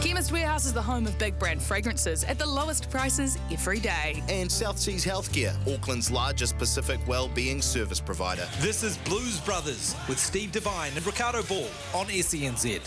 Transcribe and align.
Chemist 0.00 0.32
Warehouse 0.32 0.64
is 0.64 0.72
the 0.72 0.80
home 0.80 1.06
of 1.06 1.18
big 1.18 1.38
brand 1.38 1.60
fragrances 1.60 2.24
at 2.24 2.38
the 2.38 2.46
lowest 2.46 2.88
prices 2.90 3.36
every 3.50 3.80
day. 3.80 4.22
And 4.28 4.50
South 4.50 4.78
Seas 4.78 5.04
Healthcare, 5.04 5.54
Auckland's 5.72 6.10
largest 6.10 6.56
Pacific 6.56 7.00
wellbeing 7.06 7.60
service 7.60 8.00
provider. 8.00 8.48
This 8.60 8.82
is 8.82 8.96
Blues 8.98 9.40
Brothers 9.40 9.94
with 10.08 10.18
Steve 10.18 10.52
Devine 10.52 10.92
and 10.96 11.04
Ricardo 11.04 11.42
Ball 11.42 11.68
on 11.94 12.06
SENZ. 12.06 12.80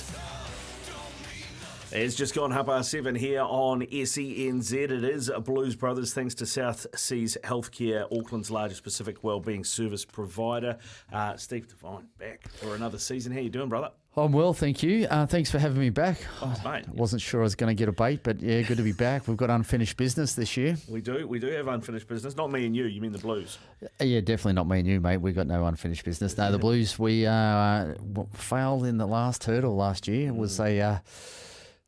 It's 1.96 2.16
just 2.16 2.34
gone 2.34 2.50
half 2.50 2.66
past 2.66 2.90
seven 2.90 3.14
here 3.14 3.42
on 3.42 3.82
SENZ. 3.82 4.74
It 4.74 5.04
is 5.04 5.30
Blues 5.44 5.76
Brothers, 5.76 6.12
thanks 6.12 6.34
to 6.36 6.46
South 6.48 6.88
Seas 6.96 7.38
Healthcare, 7.44 8.08
Auckland's 8.12 8.50
largest 8.50 8.82
Pacific 8.82 9.24
wellbeing 9.24 9.64
service 9.64 10.04
provider. 10.04 10.80
Uh, 11.12 11.38
Steve 11.38 11.68
Devine 11.68 12.08
back 12.18 12.50
for 12.54 12.74
another 12.74 12.98
season. 12.98 13.32
How 13.32 13.42
you 13.42 13.52
doing, 13.52 13.70
brother? 13.70 13.92
I'm 14.16 14.32
well, 14.32 14.54
thank 14.54 14.84
you. 14.84 15.08
Uh, 15.10 15.26
thanks 15.26 15.50
for 15.50 15.58
having 15.58 15.80
me 15.80 15.90
back. 15.90 16.18
Oh, 16.40 16.56
mate. 16.64 16.86
I 16.88 16.92
wasn't 16.92 17.20
sure 17.24 17.42
I 17.42 17.44
was 17.46 17.56
going 17.56 17.76
to 17.76 17.80
get 17.80 17.90
a 17.90 17.92
bait, 17.92 18.20
but 18.22 18.40
yeah, 18.42 18.62
good 18.62 18.78
to 18.78 18.84
be 18.84 18.92
back. 18.92 19.28
We've 19.28 19.36
got 19.38 19.50
unfinished 19.50 19.98
business 19.98 20.36
this 20.36 20.56
year. 20.56 20.78
We 20.88 21.02
do, 21.02 21.28
we 21.28 21.40
do 21.40 21.48
have 21.48 21.68
unfinished 21.68 22.08
business. 22.08 22.36
Not 22.36 22.52
me 22.52 22.68
and 22.68 22.76
you. 22.76 22.86
You 22.86 23.02
mean 23.02 23.12
the 23.12 23.18
Blues? 23.18 23.58
Uh, 23.82 24.04
yeah, 24.04 24.20
definitely 24.20 24.54
not 24.54 24.68
me 24.68 24.80
and 24.80 24.88
you, 24.88 25.02
mate. 25.02 25.18
We've 25.18 25.34
got 25.34 25.48
no 25.48 25.66
unfinished 25.66 26.06
business. 26.06 26.38
No, 26.38 26.52
the 26.52 26.60
Blues. 26.60 27.00
We 27.00 27.26
uh, 27.26 27.96
failed 28.34 28.86
in 28.86 28.98
the 29.00 29.08
last 29.08 29.46
hurdle 29.46 29.76
last 29.76 30.08
year. 30.08 30.28
It 30.28 30.36
was 30.36 30.60
a 30.60 30.80
uh, 30.80 30.98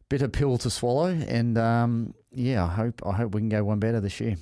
bitter 0.09 0.27
pill 0.27 0.57
to 0.57 0.69
swallow, 0.71 1.09
and 1.09 1.59
um, 1.59 2.15
yeah, 2.31 2.65
I 2.65 2.69
hope 2.69 3.01
I 3.05 3.11
hope 3.11 3.35
we 3.35 3.41
can 3.41 3.49
go 3.49 3.63
one 3.63 3.77
better 3.79 3.99
this 4.01 4.19
year. 4.19 4.35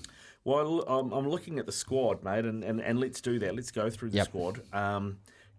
Well, 0.45 0.85
I'm, 0.87 1.11
I'm 1.11 1.27
looking 1.27 1.59
at 1.59 1.65
the 1.65 1.71
squad, 1.73 2.23
mate, 2.23 2.45
and, 2.45 2.63
and, 2.63 2.79
and 2.81 2.97
let's 2.99 3.19
do 3.19 3.39
that. 3.39 3.55
Let's 3.55 3.71
go 3.71 3.89
through 3.89 4.11
the 4.11 4.17
Yep. 4.17 4.27
squad 4.27 4.61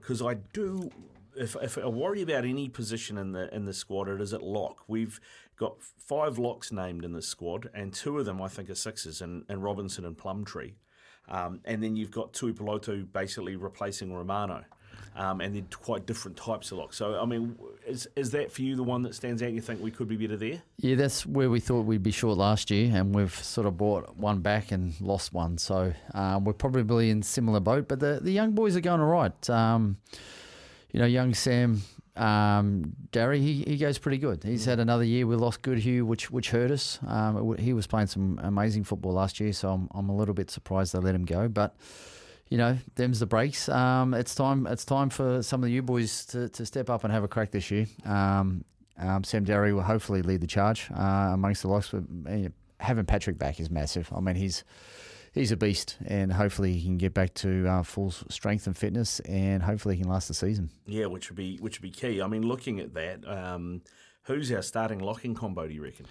because 0.01 0.23
I 0.23 0.35
do. 0.55 0.91
If, 1.37 1.57
if 1.63 1.79
I 1.79 1.87
worry 1.87 2.23
about 2.23 2.45
any 2.45 2.69
position 2.69 3.19
in 3.19 3.33
the 3.33 3.55
in 3.55 3.65
the 3.65 3.73
squad, 3.73 4.09
it 4.09 4.21
is 4.21 4.33
at 4.33 4.43
lock. 4.43 4.85
We've 4.89 5.21
got 5.57 5.83
five 5.83 6.39
locks 6.39 6.73
named 6.73 7.05
in 7.05 7.13
the 7.13 7.23
squad, 7.23 7.71
and 7.75 7.93
two 7.93 8.19
of 8.19 8.25
them 8.25 8.41
I 8.43 8.49
think 8.49 8.71
are 8.71 8.75
sixes, 8.75 9.21
and, 9.21 9.45
and 9.49 9.63
Robinson 9.63 10.05
and 10.05 10.17
Plumtree. 10.17 10.75
Um, 11.29 11.61
and 11.65 11.83
then 11.83 11.97
you've 11.97 12.11
got 12.11 12.33
Tuipulotu 12.33 13.11
basically 13.13 13.57
replacing 13.57 14.13
Romano. 14.13 14.65
Um, 15.17 15.41
and 15.41 15.55
they're 15.55 15.63
quite 15.71 16.07
different 16.07 16.37
types 16.37 16.73
of 16.73 16.79
locks. 16.79 16.97
So, 16.97 17.21
I 17.21 17.25
mean, 17.25 17.57
is, 17.87 18.09
is 18.17 18.33
that 18.33 18.51
for 18.51 18.63
you 18.63 18.75
the 18.75 18.83
one 18.83 19.03
that 19.03 19.15
stands 19.15 19.45
out? 19.45 19.53
You 19.53 19.61
think 19.61 19.81
we 19.81 19.93
could 19.93 20.09
be 20.09 20.17
better 20.17 20.37
there? 20.37 20.61
Yeah, 20.79 20.97
that's 20.97 21.25
where 21.25 21.49
we 21.49 21.61
thought 21.61 21.83
we'd 21.83 22.03
be 22.03 22.11
short 22.11 22.37
last 22.37 22.69
year, 22.69 22.91
and 22.93 23.15
we've 23.15 23.35
sort 23.35 23.69
of 23.69 23.77
bought 23.77 24.17
one 24.17 24.41
back 24.41 24.73
and 24.73 25.01
lost 25.01 25.33
one. 25.33 25.57
So 25.57 25.93
um, 26.15 26.45
we're 26.45 26.53
probably 26.53 27.11
in 27.11 27.23
similar 27.23 27.61
boat. 27.61 27.87
But 27.87 28.01
the, 28.01 28.19
the 28.21 28.33
young 28.33 28.53
boys 28.53 28.75
are 28.77 28.81
going 28.81 29.01
all 29.01 29.07
right. 29.07 29.51
You 30.95 31.01
know, 31.01 31.07
young 31.07 31.35
Sam 31.35 31.83
um, 32.15 32.93
Darry, 33.11 33.41
he, 33.41 33.65
he 33.67 33.79
goes 33.79 33.99
pretty 33.99 34.19
good. 34.19 34.45
He's 34.45 34.65
had 34.65 34.79
another 34.79 35.03
year. 35.03 35.27
We 35.27 35.35
lost 35.35 35.61
Goodhue, 35.61 36.07
which 36.07 36.31
which 36.31 36.51
hurt 36.51 36.71
us. 36.71 37.01
Um, 37.05 37.35
w- 37.35 37.61
he 37.61 37.73
was 37.73 37.89
playing 37.89 38.07
some 38.07 38.39
amazing 38.41 38.85
football 38.85 39.13
last 39.15 39.41
year, 39.41 39.53
so 39.53 39.71
I'm, 39.71 39.89
I'm 39.93 40.09
a 40.09 40.15
little 40.15 40.35
bit 40.35 40.53
surprised 40.53 40.95
they 40.95 41.01
let 41.01 41.17
him 41.17 41.25
go. 41.25 41.49
But 41.49 41.75
you 42.49 42.59
know, 42.59 42.79
them's 42.95 43.19
the 43.19 43.27
breaks. 43.27 43.69
Um, 43.69 44.15
it's 44.15 44.37
time. 44.37 44.69
It's 44.69 44.85
time 44.85 45.11
for 45.11 45.43
some 45.43 45.65
of 45.65 45.69
you 45.69 45.83
boys 45.83 46.27
to, 46.27 46.49
to 46.51 46.65
step 46.65 46.89
up 46.89 47.03
and 47.03 47.13
have 47.13 47.25
a 47.25 47.29
crack 47.29 47.51
this 47.51 47.73
year. 47.73 47.87
Um, 48.05 48.65
um, 48.97 49.25
Sam 49.25 49.43
Darry 49.43 49.73
will 49.73 49.83
hopefully 49.83 50.23
lead 50.23 50.43
the 50.43 50.47
charge 50.47 50.89
uh, 50.97 51.31
amongst 51.33 51.63
the 51.63 51.69
locks. 51.69 51.91
But 51.91 52.05
uh, 52.31 52.51
having 52.79 53.05
Patrick 53.05 53.37
back 53.37 53.59
is 53.59 53.69
massive. 53.69 54.09
I 54.15 54.21
mean, 54.21 54.37
he's 54.37 54.63
he's 55.35 55.53
a 55.53 55.57
beast, 55.57 55.97
and 56.07 56.33
hopefully 56.33 56.73
he 56.75 56.83
can 56.85 56.97
get 56.97 57.13
back 57.13 57.35
to 57.35 57.67
uh, 57.69 57.83
full 57.83 58.11
strength 58.11 58.67
and 58.67 58.77
fitness, 58.77 59.21
and 59.21 59.63
hopefully 59.63 59.97
he 59.97 60.03
can 60.03 60.11
last 60.11 60.29
the 60.29 60.35
season. 60.35 60.71
Yeah, 60.87 61.07
which 61.07 61.29
would 61.31 61.37
be 61.37 61.59
which 61.59 61.79
would 61.81 61.83
be 61.83 61.91
key. 61.91 62.23
I 62.23 62.27
mean, 62.27 62.43
looking 62.47 62.81
at 62.81 62.95
that, 62.95 63.27
um, 63.29 63.83
who's 64.23 64.51
our 64.53 64.63
starting 64.63 65.01
locking 65.01 65.35
combo? 65.35 65.67
Do 65.69 65.75
you 65.75 65.83
reckon? 65.83 66.07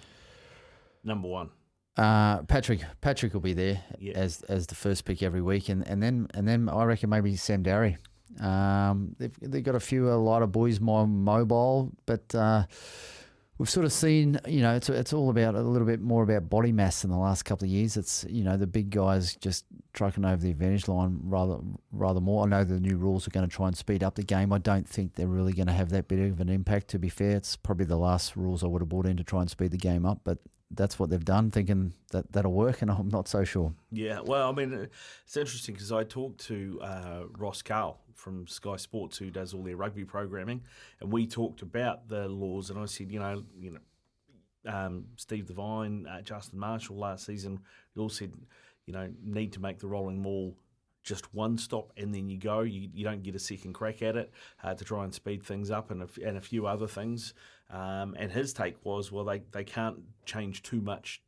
Number 1.02 1.28
one. 1.28 1.50
Uh, 1.96 2.42
Patrick 2.42 2.80
Patrick 3.00 3.32
will 3.34 3.40
be 3.40 3.52
there 3.52 3.80
Yeah. 3.98 4.14
as 4.14 4.42
as 4.42 4.66
the 4.66 4.74
first 4.74 5.04
pick 5.04 5.22
every 5.22 5.42
week, 5.42 5.68
and, 5.68 5.86
and 5.86 6.02
then 6.02 6.28
and 6.34 6.46
then 6.46 6.68
I 6.68 6.84
reckon 6.84 7.08
maybe 7.10 7.36
Sam 7.36 7.62
Darry. 7.62 7.96
Um, 8.40 9.14
they've 9.18 9.36
they've 9.40 9.62
got 9.62 9.76
a 9.76 9.80
few 9.80 10.10
a 10.10 10.14
lot 10.16 10.42
of 10.42 10.50
boys 10.50 10.80
more 10.80 11.06
mobile, 11.06 11.92
but 12.04 12.34
uh, 12.34 12.64
we've 13.58 13.70
sort 13.70 13.86
of 13.86 13.92
seen 13.92 14.38
you 14.46 14.60
know 14.60 14.74
it's 14.74 14.88
it's 14.88 15.12
all 15.12 15.30
about 15.30 15.54
a 15.54 15.62
little 15.62 15.86
bit 15.86 16.00
more 16.00 16.22
about 16.22 16.50
body 16.50 16.72
mass 16.72 17.04
in 17.04 17.10
the 17.10 17.16
last 17.16 17.44
couple 17.44 17.66
of 17.66 17.70
years. 17.70 17.96
It's 17.96 18.24
you 18.28 18.44
know 18.44 18.56
the 18.56 18.66
big 18.66 18.90
guys 18.90 19.36
just 19.36 19.64
trucking 19.92 20.24
over 20.24 20.42
the 20.42 20.50
advantage 20.50 20.88
line 20.88 21.20
rather 21.22 21.58
rather 21.92 22.20
more. 22.20 22.44
I 22.44 22.48
know 22.48 22.64
the 22.64 22.80
new 22.80 22.96
rules 22.96 23.26
are 23.26 23.30
going 23.30 23.48
to 23.48 23.54
try 23.54 23.68
and 23.68 23.76
speed 23.76 24.02
up 24.02 24.14
the 24.14 24.22
game. 24.22 24.52
I 24.52 24.58
don't 24.58 24.88
think 24.88 25.14
they're 25.14 25.26
really 25.26 25.52
going 25.52 25.68
to 25.68 25.72
have 25.72 25.90
that 25.90 26.08
bit 26.08 26.18
of 26.18 26.40
an 26.40 26.48
impact. 26.48 26.88
To 26.88 26.98
be 26.98 27.08
fair, 27.08 27.36
it's 27.36 27.56
probably 27.56 27.86
the 27.86 27.96
last 27.96 28.36
rules 28.36 28.64
I 28.64 28.66
would 28.66 28.82
have 28.82 28.88
brought 28.88 29.06
in 29.06 29.16
to 29.16 29.24
try 29.24 29.40
and 29.40 29.50
speed 29.50 29.70
the 29.70 29.78
game 29.78 30.04
up, 30.04 30.20
but 30.24 30.38
that's 30.70 30.98
what 30.98 31.10
they've 31.10 31.24
done, 31.24 31.50
thinking 31.50 31.92
that 32.10 32.32
that'll 32.32 32.52
work, 32.52 32.82
and 32.82 32.90
I'm 32.90 33.08
not 33.08 33.28
so 33.28 33.44
sure. 33.44 33.72
Yeah, 33.92 34.20
well, 34.20 34.48
I 34.48 34.52
mean, 34.52 34.88
it's 35.24 35.36
interesting 35.36 35.74
because 35.74 35.92
I 35.92 36.04
talked 36.04 36.40
to 36.46 36.80
uh, 36.82 37.20
Ross 37.38 37.62
Carl 37.62 38.00
from 38.14 38.46
Sky 38.46 38.76
Sports, 38.76 39.18
who 39.18 39.30
does 39.30 39.54
all 39.54 39.62
their 39.62 39.76
rugby 39.76 40.04
programming, 40.04 40.62
and 41.00 41.12
we 41.12 41.26
talked 41.26 41.62
about 41.62 42.08
the 42.08 42.28
laws. 42.28 42.70
And 42.70 42.78
I 42.78 42.86
said, 42.86 43.10
you 43.10 43.18
know, 43.18 43.44
you 43.58 43.72
know, 43.72 44.72
um, 44.72 45.06
Steve 45.16 45.46
Devine, 45.46 46.06
uh, 46.06 46.22
Justin 46.22 46.58
Marshall 46.58 46.96
last 46.96 47.26
season, 47.26 47.60
all 47.96 48.08
said, 48.08 48.32
you 48.86 48.92
know, 48.92 49.10
need 49.22 49.52
to 49.52 49.60
make 49.60 49.78
the 49.78 49.86
rolling 49.86 50.20
maul 50.20 50.56
just 51.02 51.32
one 51.34 51.58
stop 51.58 51.92
and 51.96 52.14
then 52.14 52.28
you 52.28 52.38
go. 52.38 52.60
You, 52.60 52.88
you 52.92 53.04
don't 53.04 53.22
get 53.22 53.34
a 53.34 53.38
second 53.38 53.74
crack 53.74 54.02
at 54.02 54.16
it 54.16 54.32
uh, 54.62 54.74
to 54.74 54.84
try 54.84 55.04
and 55.04 55.14
speed 55.14 55.42
things 55.42 55.70
up 55.70 55.90
and 55.90 56.02
a, 56.02 56.08
and 56.26 56.38
a 56.38 56.40
few 56.40 56.66
other 56.66 56.88
things. 56.88 57.34
Um, 57.70 58.16
and 58.18 58.32
his 58.32 58.52
take 58.52 58.76
was, 58.84 59.12
well, 59.12 59.24
they, 59.24 59.42
they 59.52 59.64
can't 59.64 59.98
change 60.24 60.62
too 60.62 60.80
much 60.80 61.22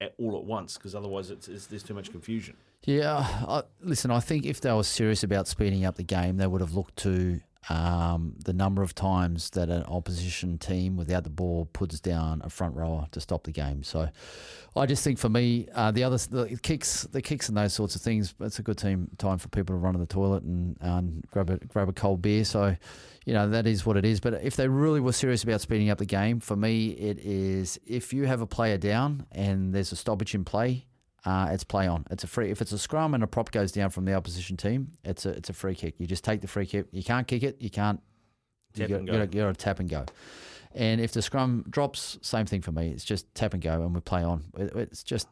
at, 0.00 0.14
all 0.18 0.36
at 0.36 0.44
once 0.44 0.76
because 0.76 0.94
otherwise 0.94 1.30
it's, 1.30 1.48
it's, 1.48 1.66
there's 1.66 1.82
too 1.82 1.94
much 1.94 2.12
confusion. 2.12 2.56
Yeah, 2.84 3.18
I, 3.18 3.62
listen, 3.82 4.10
I 4.10 4.20
think 4.20 4.46
if 4.46 4.60
they 4.60 4.72
were 4.72 4.84
serious 4.84 5.22
about 5.22 5.46
speeding 5.48 5.84
up 5.84 5.96
the 5.96 6.02
game, 6.02 6.38
they 6.38 6.46
would 6.46 6.62
have 6.62 6.74
looked 6.74 6.96
to 6.98 7.40
um, 7.68 8.36
the 8.42 8.54
number 8.54 8.82
of 8.82 8.94
times 8.94 9.50
that 9.50 9.68
an 9.68 9.82
opposition 9.84 10.56
team 10.56 10.96
without 10.96 11.24
the 11.24 11.30
ball 11.30 11.68
puts 11.74 12.00
down 12.00 12.40
a 12.42 12.48
front 12.48 12.74
rower 12.74 13.06
to 13.12 13.20
stop 13.20 13.44
the 13.44 13.52
game. 13.52 13.82
So, 13.82 14.08
I 14.74 14.86
just 14.86 15.04
think 15.04 15.18
for 15.18 15.28
me, 15.28 15.68
uh, 15.74 15.90
the 15.90 16.04
other 16.04 16.16
the 16.16 16.58
kicks, 16.62 17.02
the 17.02 17.20
kicks 17.20 17.48
and 17.48 17.56
those 17.56 17.74
sorts 17.74 17.96
of 17.96 18.02
things, 18.02 18.34
it's 18.40 18.58
a 18.58 18.62
good 18.62 18.78
team 18.78 19.10
time 19.18 19.36
for 19.36 19.48
people 19.48 19.74
to 19.74 19.78
run 19.78 19.92
to 19.92 20.00
the 20.00 20.06
toilet 20.06 20.42
and, 20.42 20.78
and 20.80 21.22
grab 21.30 21.50
a 21.50 21.58
grab 21.58 21.90
a 21.90 21.92
cold 21.92 22.22
beer. 22.22 22.44
So, 22.44 22.74
you 23.26 23.34
know 23.34 23.50
that 23.50 23.66
is 23.66 23.84
what 23.84 23.98
it 23.98 24.06
is. 24.06 24.20
But 24.20 24.42
if 24.42 24.56
they 24.56 24.68
really 24.68 25.00
were 25.00 25.12
serious 25.12 25.44
about 25.44 25.60
speeding 25.60 25.90
up 25.90 25.98
the 25.98 26.06
game, 26.06 26.40
for 26.40 26.56
me, 26.56 26.88
it 26.92 27.18
is 27.18 27.78
if 27.86 28.14
you 28.14 28.24
have 28.24 28.40
a 28.40 28.46
player 28.46 28.78
down 28.78 29.26
and 29.32 29.74
there's 29.74 29.92
a 29.92 29.96
stoppage 29.96 30.34
in 30.34 30.44
play, 30.44 30.86
uh, 31.24 31.48
it's 31.52 31.64
play 31.64 31.86
on. 31.86 32.06
It's 32.10 32.24
a 32.24 32.26
free. 32.26 32.50
If 32.50 32.60
it's 32.62 32.72
a 32.72 32.78
scrum 32.78 33.14
and 33.14 33.22
a 33.22 33.26
prop 33.26 33.50
goes 33.50 33.72
down 33.72 33.90
from 33.90 34.04
the 34.04 34.14
opposition 34.14 34.56
team, 34.56 34.92
it's 35.04 35.26
a 35.26 35.30
it's 35.30 35.50
a 35.50 35.52
free 35.52 35.74
kick. 35.74 35.94
You 35.98 36.06
just 36.06 36.24
take 36.24 36.40
the 36.40 36.48
free 36.48 36.66
kick. 36.66 36.86
You 36.92 37.02
can't 37.02 37.26
kick 37.26 37.42
it. 37.42 37.56
You 37.60 37.70
can't. 37.70 38.00
Tap 38.74 38.88
and 38.90 39.06
you 39.08 39.12
go. 39.12 39.26
got, 39.26 39.32
to 39.32 39.54
tap 39.54 39.80
and 39.80 39.88
go. 39.90 40.04
And 40.72 41.00
if 41.00 41.10
the 41.12 41.22
scrum 41.22 41.64
drops, 41.68 42.18
same 42.22 42.46
thing 42.46 42.62
for 42.62 42.70
me. 42.72 42.90
It's 42.90 43.04
just 43.04 43.34
tap 43.34 43.52
and 43.54 43.62
go, 43.62 43.82
and 43.82 43.94
we 43.94 44.00
play 44.00 44.22
on. 44.22 44.44
It- 44.56 44.74
It's 44.76 45.02
just 45.02 45.26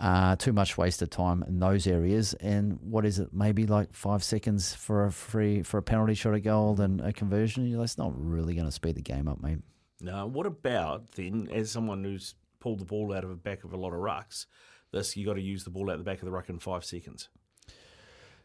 uh, 0.00 0.36
too 0.36 0.52
much 0.52 0.76
wasted 0.76 1.10
time 1.10 1.42
in 1.44 1.58
those 1.60 1.86
areas. 1.86 2.34
And 2.34 2.78
what 2.82 3.04
is 3.06 3.18
it? 3.18 3.32
Maybe 3.32 3.66
like 3.66 3.94
five 3.94 4.22
seconds 4.22 4.74
for 4.74 5.06
a 5.06 5.12
free 5.12 5.62
for 5.62 5.78
a 5.78 5.82
penalty 5.82 6.14
shot 6.14 6.34
at 6.34 6.42
goal 6.42 6.80
and 6.80 7.00
a 7.00 7.12
conversion. 7.12 7.64
You 7.66 7.76
know, 7.76 7.80
That's 7.82 7.98
not 7.98 8.12
really 8.14 8.54
going 8.54 8.66
to 8.66 8.72
speed 8.72 8.96
the 8.96 9.02
game 9.02 9.28
up, 9.28 9.42
mate. 9.42 9.58
Now, 10.00 10.26
what 10.26 10.46
about 10.46 11.12
then, 11.12 11.48
as 11.52 11.70
someone 11.70 12.02
who's 12.04 12.34
pulled 12.60 12.80
the 12.80 12.84
ball 12.84 13.12
out 13.14 13.22
of 13.24 13.30
the 13.30 13.36
back 13.36 13.64
of 13.64 13.72
a 13.72 13.76
lot 13.76 13.92
of 13.92 14.00
rucks, 14.00 14.46
this 14.92 15.16
you 15.16 15.26
got 15.26 15.34
to 15.34 15.40
use 15.40 15.64
the 15.64 15.70
ball 15.70 15.90
out 15.90 15.98
the 15.98 16.04
back 16.04 16.18
of 16.18 16.24
the 16.24 16.30
ruck 16.30 16.48
in 16.48 16.58
five 16.58 16.84
seconds. 16.84 17.28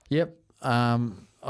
Yep. 0.10 0.36
Um, 0.62 1.28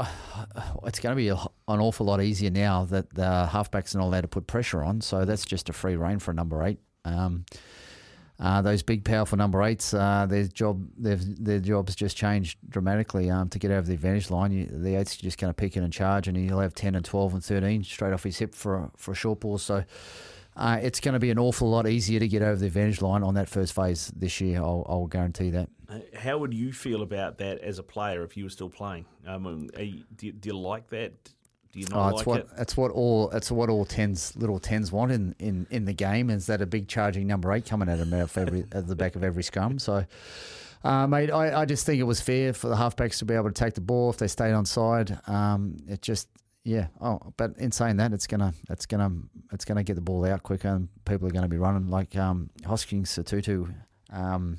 it's 0.84 1.00
going 1.00 1.12
to 1.12 1.16
be 1.16 1.28
an 1.28 1.38
awful 1.66 2.06
lot 2.06 2.22
easier 2.22 2.50
now 2.50 2.84
that 2.86 3.14
the 3.14 3.48
halfbacks 3.50 3.94
are 3.94 3.98
not 3.98 4.06
allowed 4.06 4.22
to 4.22 4.28
put 4.28 4.46
pressure 4.46 4.82
on. 4.82 5.00
So 5.00 5.24
that's 5.24 5.44
just 5.44 5.68
a 5.68 5.72
free 5.72 5.96
reign 5.96 6.18
for 6.18 6.30
a 6.30 6.34
number 6.34 6.62
eight. 6.62 6.78
Um, 7.04 7.44
uh, 8.40 8.62
those 8.62 8.84
big, 8.84 9.04
powerful 9.04 9.36
number 9.36 9.60
eights, 9.64 9.92
uh, 9.92 10.24
their 10.28 10.44
job, 10.44 10.86
their, 10.96 11.16
their 11.16 11.58
jobs 11.58 11.96
just 11.96 12.16
changed 12.16 12.58
dramatically. 12.68 13.30
Um, 13.30 13.48
to 13.48 13.58
get 13.58 13.72
over 13.72 13.86
the 13.86 13.94
advantage 13.94 14.30
line, 14.30 14.52
you, 14.52 14.66
the 14.66 14.94
eights 14.94 15.16
are 15.16 15.22
just 15.22 15.38
going 15.38 15.50
to 15.50 15.54
pick 15.54 15.76
in 15.76 15.82
and 15.82 15.92
charge, 15.92 16.28
and 16.28 16.36
he'll 16.36 16.60
have 16.60 16.74
ten 16.74 16.94
and 16.94 17.04
twelve 17.04 17.34
and 17.34 17.44
thirteen 17.44 17.82
straight 17.82 18.12
off 18.12 18.22
his 18.22 18.38
hip 18.38 18.54
for 18.54 18.76
a, 18.76 18.90
for 18.96 19.10
a 19.10 19.14
short 19.16 19.40
ball. 19.40 19.58
So 19.58 19.82
uh, 20.58 20.78
it's 20.82 21.00
going 21.00 21.14
to 21.14 21.18
be 21.20 21.30
an 21.30 21.38
awful 21.38 21.70
lot 21.70 21.86
easier 21.88 22.20
to 22.20 22.28
get 22.28 22.42
over 22.42 22.56
the 22.56 22.66
advantage 22.66 23.00
line 23.00 23.22
on 23.22 23.34
that 23.34 23.48
first 23.48 23.72
phase 23.74 24.12
this 24.14 24.40
year. 24.40 24.58
I'll, 24.58 24.84
I'll 24.88 25.06
guarantee 25.06 25.50
that. 25.50 25.68
Uh, 25.88 26.00
How 26.14 26.38
would 26.38 26.52
you 26.52 26.72
feel 26.72 27.02
about 27.02 27.38
that 27.38 27.60
as 27.60 27.78
a 27.78 27.82
player 27.82 28.22
if 28.24 28.36
you 28.36 28.44
were 28.44 28.50
still 28.50 28.68
playing? 28.68 29.06
Um, 29.26 29.70
are 29.76 29.82
you, 29.82 30.04
do, 30.16 30.26
you, 30.26 30.32
do 30.32 30.48
you 30.48 30.58
like 30.58 30.88
that? 30.90 31.12
Do 31.72 31.80
you 31.80 31.86
Oh, 31.92 31.96
not 31.96 32.08
it's 32.08 32.18
like 32.18 32.26
what 32.26 32.40
it? 32.40 32.46
it's 32.58 32.76
what 32.76 32.90
all 32.90 33.30
it's 33.30 33.50
what 33.50 33.68
all 33.68 33.84
tens 33.84 34.34
little 34.36 34.58
tens 34.58 34.90
want 34.90 35.12
in, 35.12 35.34
in, 35.38 35.66
in 35.70 35.84
the 35.84 35.92
game 35.92 36.30
is 36.30 36.46
that 36.46 36.62
a 36.62 36.66
big 36.66 36.88
charging 36.88 37.26
number 37.26 37.52
eight 37.52 37.66
coming 37.66 37.90
at 37.90 37.98
them 37.98 38.12
out 38.14 38.22
of 38.22 38.38
every, 38.38 38.64
at 38.72 38.86
the 38.86 38.96
back 38.96 39.16
of 39.16 39.22
every 39.22 39.42
scrum. 39.42 39.78
So, 39.78 40.06
uh, 40.82 41.06
mate, 41.06 41.30
I, 41.30 41.60
I 41.60 41.64
just 41.66 41.84
think 41.84 42.00
it 42.00 42.04
was 42.04 42.22
fair 42.22 42.54
for 42.54 42.68
the 42.68 42.74
halfbacks 42.76 43.18
to 43.18 43.26
be 43.26 43.34
able 43.34 43.48
to 43.48 43.52
take 43.52 43.74
the 43.74 43.82
ball 43.82 44.08
if 44.08 44.16
they 44.16 44.28
stayed 44.28 44.52
on 44.52 44.64
side. 44.64 45.18
Um, 45.26 45.76
it 45.86 46.00
just 46.00 46.28
yeah. 46.68 46.88
Oh, 47.00 47.20
but 47.36 47.56
in 47.58 47.72
saying 47.72 47.96
that, 47.96 48.12
it's 48.12 48.26
gonna 48.26 48.52
it's 48.68 48.84
gonna 48.84 49.10
it's 49.52 49.64
gonna 49.64 49.82
get 49.82 49.94
the 49.94 50.02
ball 50.02 50.26
out 50.26 50.42
quicker 50.42 50.68
and 50.68 50.88
people 51.06 51.26
are 51.26 51.30
going 51.30 51.42
to 51.42 51.48
be 51.48 51.56
running 51.56 51.88
like 51.88 52.14
um, 52.16 52.50
Hoskins 52.66 53.10
Sotutu. 53.10 53.74
Um, 54.10 54.58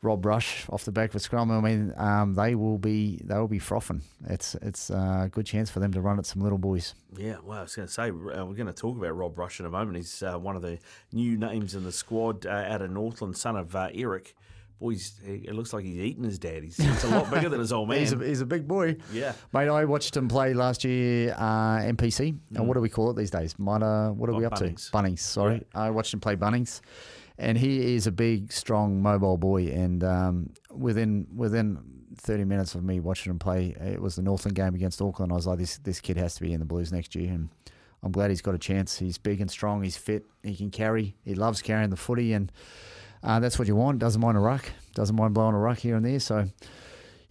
Rob 0.00 0.24
Rush 0.24 0.64
off 0.70 0.84
the 0.84 0.92
back 0.92 1.10
of 1.10 1.16
a 1.16 1.20
scrum. 1.20 1.50
I 1.50 1.60
mean, 1.60 1.92
um, 1.96 2.34
they 2.34 2.54
will 2.54 2.78
be 2.78 3.20
they 3.24 3.34
will 3.34 3.48
be 3.48 3.58
frothing. 3.58 4.02
It's 4.28 4.54
it's 4.62 4.90
a 4.90 5.28
good 5.30 5.44
chance 5.44 5.70
for 5.70 5.80
them 5.80 5.92
to 5.92 6.00
run 6.00 6.18
at 6.18 6.26
some 6.26 6.40
little 6.40 6.58
boys. 6.58 6.94
Yeah, 7.16 7.36
well, 7.44 7.58
I 7.58 7.62
was 7.62 7.74
going 7.74 7.88
to 7.88 7.92
say, 7.92 8.08
uh, 8.08 8.10
we're 8.44 8.54
going 8.54 8.66
to 8.66 8.72
talk 8.72 8.96
about 8.96 9.16
Rob 9.16 9.36
Rush 9.36 9.60
in 9.60 9.66
a 9.66 9.70
moment. 9.70 9.96
He's 9.96 10.22
uh, 10.22 10.38
one 10.38 10.56
of 10.56 10.62
the 10.62 10.78
new 11.12 11.36
names 11.36 11.74
in 11.74 11.84
the 11.84 11.92
squad 11.92 12.46
uh, 12.46 12.50
out 12.50 12.80
of 12.80 12.90
Northland, 12.90 13.36
son 13.36 13.56
of 13.56 13.74
uh, 13.74 13.88
Eric. 13.92 14.34
Boys, 14.80 15.18
he, 15.24 15.32
it 15.48 15.54
looks 15.54 15.72
like 15.72 15.84
he's 15.84 15.96
eating 15.98 16.22
his 16.24 16.38
dad. 16.38 16.62
He's, 16.62 16.76
he's 16.76 17.04
a 17.04 17.08
lot 17.08 17.30
bigger 17.30 17.48
than 17.48 17.58
his 17.58 17.72
old 17.72 17.88
man. 17.88 17.98
He's 18.00 18.12
a, 18.12 18.18
he's 18.18 18.40
a 18.40 18.46
big 18.46 18.68
boy. 18.68 18.96
Yeah. 19.12 19.32
Mate, 19.52 19.68
I 19.68 19.84
watched 19.86 20.16
him 20.16 20.28
play 20.28 20.54
last 20.54 20.84
year, 20.84 21.34
uh, 21.36 21.78
NPC. 21.80 22.38
And 22.54 22.68
what 22.68 22.74
do 22.74 22.80
we 22.80 22.88
call 22.88 23.10
it 23.10 23.16
these 23.16 23.30
days? 23.30 23.58
Minor, 23.58 24.12
what 24.12 24.30
are 24.30 24.34
Oh, 24.34 24.38
we 24.38 24.44
up 24.44 24.52
Bunnings. 24.54 24.86
to? 24.90 24.96
Bunnings, 24.96 25.18
sorry. 25.18 25.64
I 25.74 25.90
watched 25.90 26.14
him 26.14 26.20
play 26.20 26.36
Bunnings. 26.36 26.80
And 27.38 27.58
he 27.58 27.94
is 27.96 28.06
a 28.06 28.12
big, 28.12 28.52
strong, 28.52 29.02
mobile 29.02 29.36
boy. 29.36 29.66
And 29.68 30.02
um, 30.04 30.50
within 30.72 31.26
within 31.34 31.78
30 32.16 32.44
minutes 32.44 32.74
of 32.74 32.82
me 32.84 33.00
watching 33.00 33.30
him 33.30 33.38
play, 33.38 33.76
it 33.80 34.00
was 34.00 34.16
the 34.16 34.22
Northland 34.22 34.54
game 34.56 34.74
against 34.74 35.00
Auckland. 35.02 35.32
I 35.32 35.34
was 35.36 35.46
like, 35.46 35.58
this, 35.58 35.78
this 35.78 36.00
kid 36.00 36.16
has 36.16 36.34
to 36.36 36.42
be 36.42 36.52
in 36.52 36.60
the 36.60 36.66
Blues 36.66 36.92
next 36.92 37.14
year. 37.16 37.32
And 37.32 37.48
I'm 38.02 38.12
glad 38.12 38.30
he's 38.30 38.42
got 38.42 38.54
a 38.54 38.58
chance. 38.58 38.98
He's 38.98 39.18
big 39.18 39.40
and 39.40 39.50
strong. 39.50 39.82
He's 39.82 39.96
fit. 39.96 40.26
He 40.42 40.54
can 40.56 40.70
carry. 40.70 41.16
He 41.24 41.34
loves 41.34 41.62
carrying 41.62 41.90
the 41.90 41.96
footy. 41.96 42.32
And 42.32 42.50
uh, 43.22 43.40
that's 43.40 43.58
what 43.58 43.68
you 43.68 43.76
want. 43.76 43.98
Doesn't 43.98 44.20
mind 44.20 44.36
a 44.36 44.40
ruck. 44.40 44.70
Doesn't 44.94 45.16
mind 45.16 45.34
blowing 45.34 45.54
a 45.54 45.58
ruck 45.58 45.78
here 45.78 45.96
and 45.96 46.04
there. 46.04 46.20
So 46.20 46.46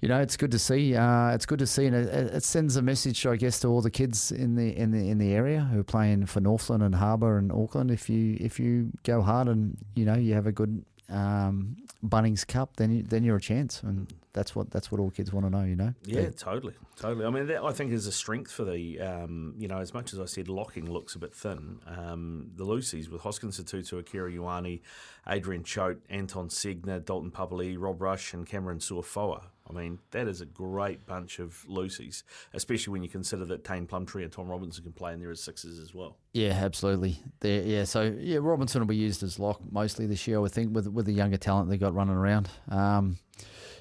you 0.01 0.07
know, 0.07 0.21
it's 0.21 0.37
good 0.37 0.51
to 0.51 0.59
see. 0.59 0.95
Uh, 0.95 1.31
it's 1.31 1.45
good 1.47 1.59
to 1.59 1.65
see, 1.65 1.87
and 1.87 1.95
it, 1.95 2.35
it 2.35 2.43
sends 2.43 2.75
a 2.75 2.83
message, 2.83 3.25
I 3.25 3.35
guess, 3.35 3.59
to 3.61 3.67
all 3.67 3.81
the 3.81 3.89
kids 3.89 4.31
in 4.31 4.55
the 4.55 4.77
in 4.77 4.91
the 4.91 5.09
in 5.09 5.17
the 5.17 5.33
area 5.33 5.61
who 5.61 5.79
are 5.79 5.83
playing 5.83 6.27
for 6.27 6.39
Northland 6.39 6.83
and 6.83 6.93
Harbour 6.93 7.37
and 7.37 7.51
Auckland. 7.51 7.89
If 7.89 8.09
you 8.09 8.37
if 8.39 8.59
you 8.59 8.91
go 9.03 9.21
hard 9.21 9.47
and 9.47 9.75
you 9.95 10.05
know 10.05 10.15
you 10.15 10.35
have 10.35 10.45
a 10.45 10.51
good 10.51 10.85
um, 11.09 11.77
Bunnings 12.05 12.45
Cup, 12.45 12.77
then 12.77 12.91
you, 12.91 13.03
then 13.03 13.23
you're 13.23 13.37
a 13.37 13.41
chance, 13.41 13.81
and 13.81 14.13
that's 14.37 14.55
what 14.55 14.69
that's 14.69 14.91
what 14.91 15.01
all 15.01 15.09
kids 15.09 15.33
want 15.33 15.47
to 15.47 15.49
know. 15.49 15.63
You 15.63 15.75
know. 15.75 15.93
Yeah, 16.05 16.29
totally, 16.29 16.75
totally. 16.95 17.25
I 17.25 17.31
mean, 17.31 17.47
that 17.47 17.63
I 17.63 17.71
think 17.71 17.91
is 17.91 18.05
a 18.05 18.11
strength 18.11 18.51
for 18.51 18.63
the, 18.63 18.99
um, 18.99 19.55
you 19.57 19.67
know, 19.67 19.79
as 19.79 19.95
much 19.95 20.13
as 20.13 20.19
I 20.19 20.25
said 20.25 20.47
locking 20.47 20.89
looks 20.89 21.15
a 21.15 21.19
bit 21.19 21.33
thin, 21.33 21.79
um, 21.87 22.51
the 22.55 22.63
Lucy's 22.63 23.09
with 23.09 23.21
Hoskins 23.21 23.59
Sotutu, 23.59 23.99
Akira 23.99 24.31
Ioane, 24.31 24.81
Adrian 25.27 25.63
Choate, 25.63 25.97
Anton 26.09 26.49
Segner, 26.49 27.03
Dalton 27.03 27.31
Papali, 27.31 27.75
Rob 27.79 27.99
Rush, 27.99 28.33
and 28.33 28.45
Cameron 28.45 28.77
Suafoa. 28.77 29.41
I 29.69 29.73
mean, 29.73 29.99
that 30.11 30.27
is 30.27 30.39
a 30.39 30.45
great 30.45 31.05
bunch 31.05 31.39
of 31.39 31.65
Lucy's, 31.67 32.23
especially 32.53 32.91
when 32.93 33.03
you 33.03 33.09
consider 33.09 33.43
that 33.45 33.65
Tane 33.65 33.85
Plumtree 33.85 34.23
and 34.23 34.31
Tom 34.31 34.47
Robinson 34.47 34.83
can 34.83 34.93
play 34.93 35.11
in 35.13 35.19
there 35.19 35.31
as 35.31 35.43
sixes 35.43 35.79
as 35.79 35.93
well. 35.93 36.17
Yeah, 36.33 36.51
absolutely. 36.51 37.21
There, 37.41 37.63
yeah. 37.63 37.83
So 37.83 38.15
yeah, 38.17 38.37
Robinson 38.39 38.81
will 38.81 38.87
be 38.87 38.95
used 38.95 39.23
as 39.23 39.39
lock 39.39 39.59
mostly 39.69 40.05
this 40.05 40.25
year, 40.27 40.37
I 40.37 40.39
would 40.41 40.51
think, 40.51 40.73
with 40.73 40.87
with 40.87 41.05
the 41.05 41.11
younger 41.11 41.37
talent 41.37 41.69
they 41.69 41.77
got 41.77 41.93
running 41.93 42.15
around. 42.15 42.49
Um, 42.69 43.17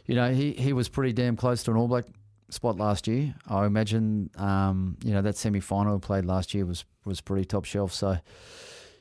you 0.06 0.14
know, 0.14 0.32
he 0.32 0.52
he 0.52 0.72
was 0.72 0.88
pretty 0.88 1.12
damn 1.12 1.36
close 1.36 1.62
to 1.64 1.70
an 1.70 1.76
All 1.76 1.88
Black 1.88 2.06
spot 2.50 2.76
last 2.76 3.06
year. 3.06 3.34
I 3.48 3.66
imagine, 3.66 4.30
um, 4.36 4.96
you 5.04 5.12
know, 5.12 5.22
that 5.22 5.36
semi 5.36 5.60
final 5.60 5.98
played 5.98 6.24
last 6.24 6.54
year 6.54 6.64
was 6.64 6.84
was 7.04 7.20
pretty 7.20 7.44
top 7.44 7.64
shelf. 7.64 7.92
So, 7.92 8.18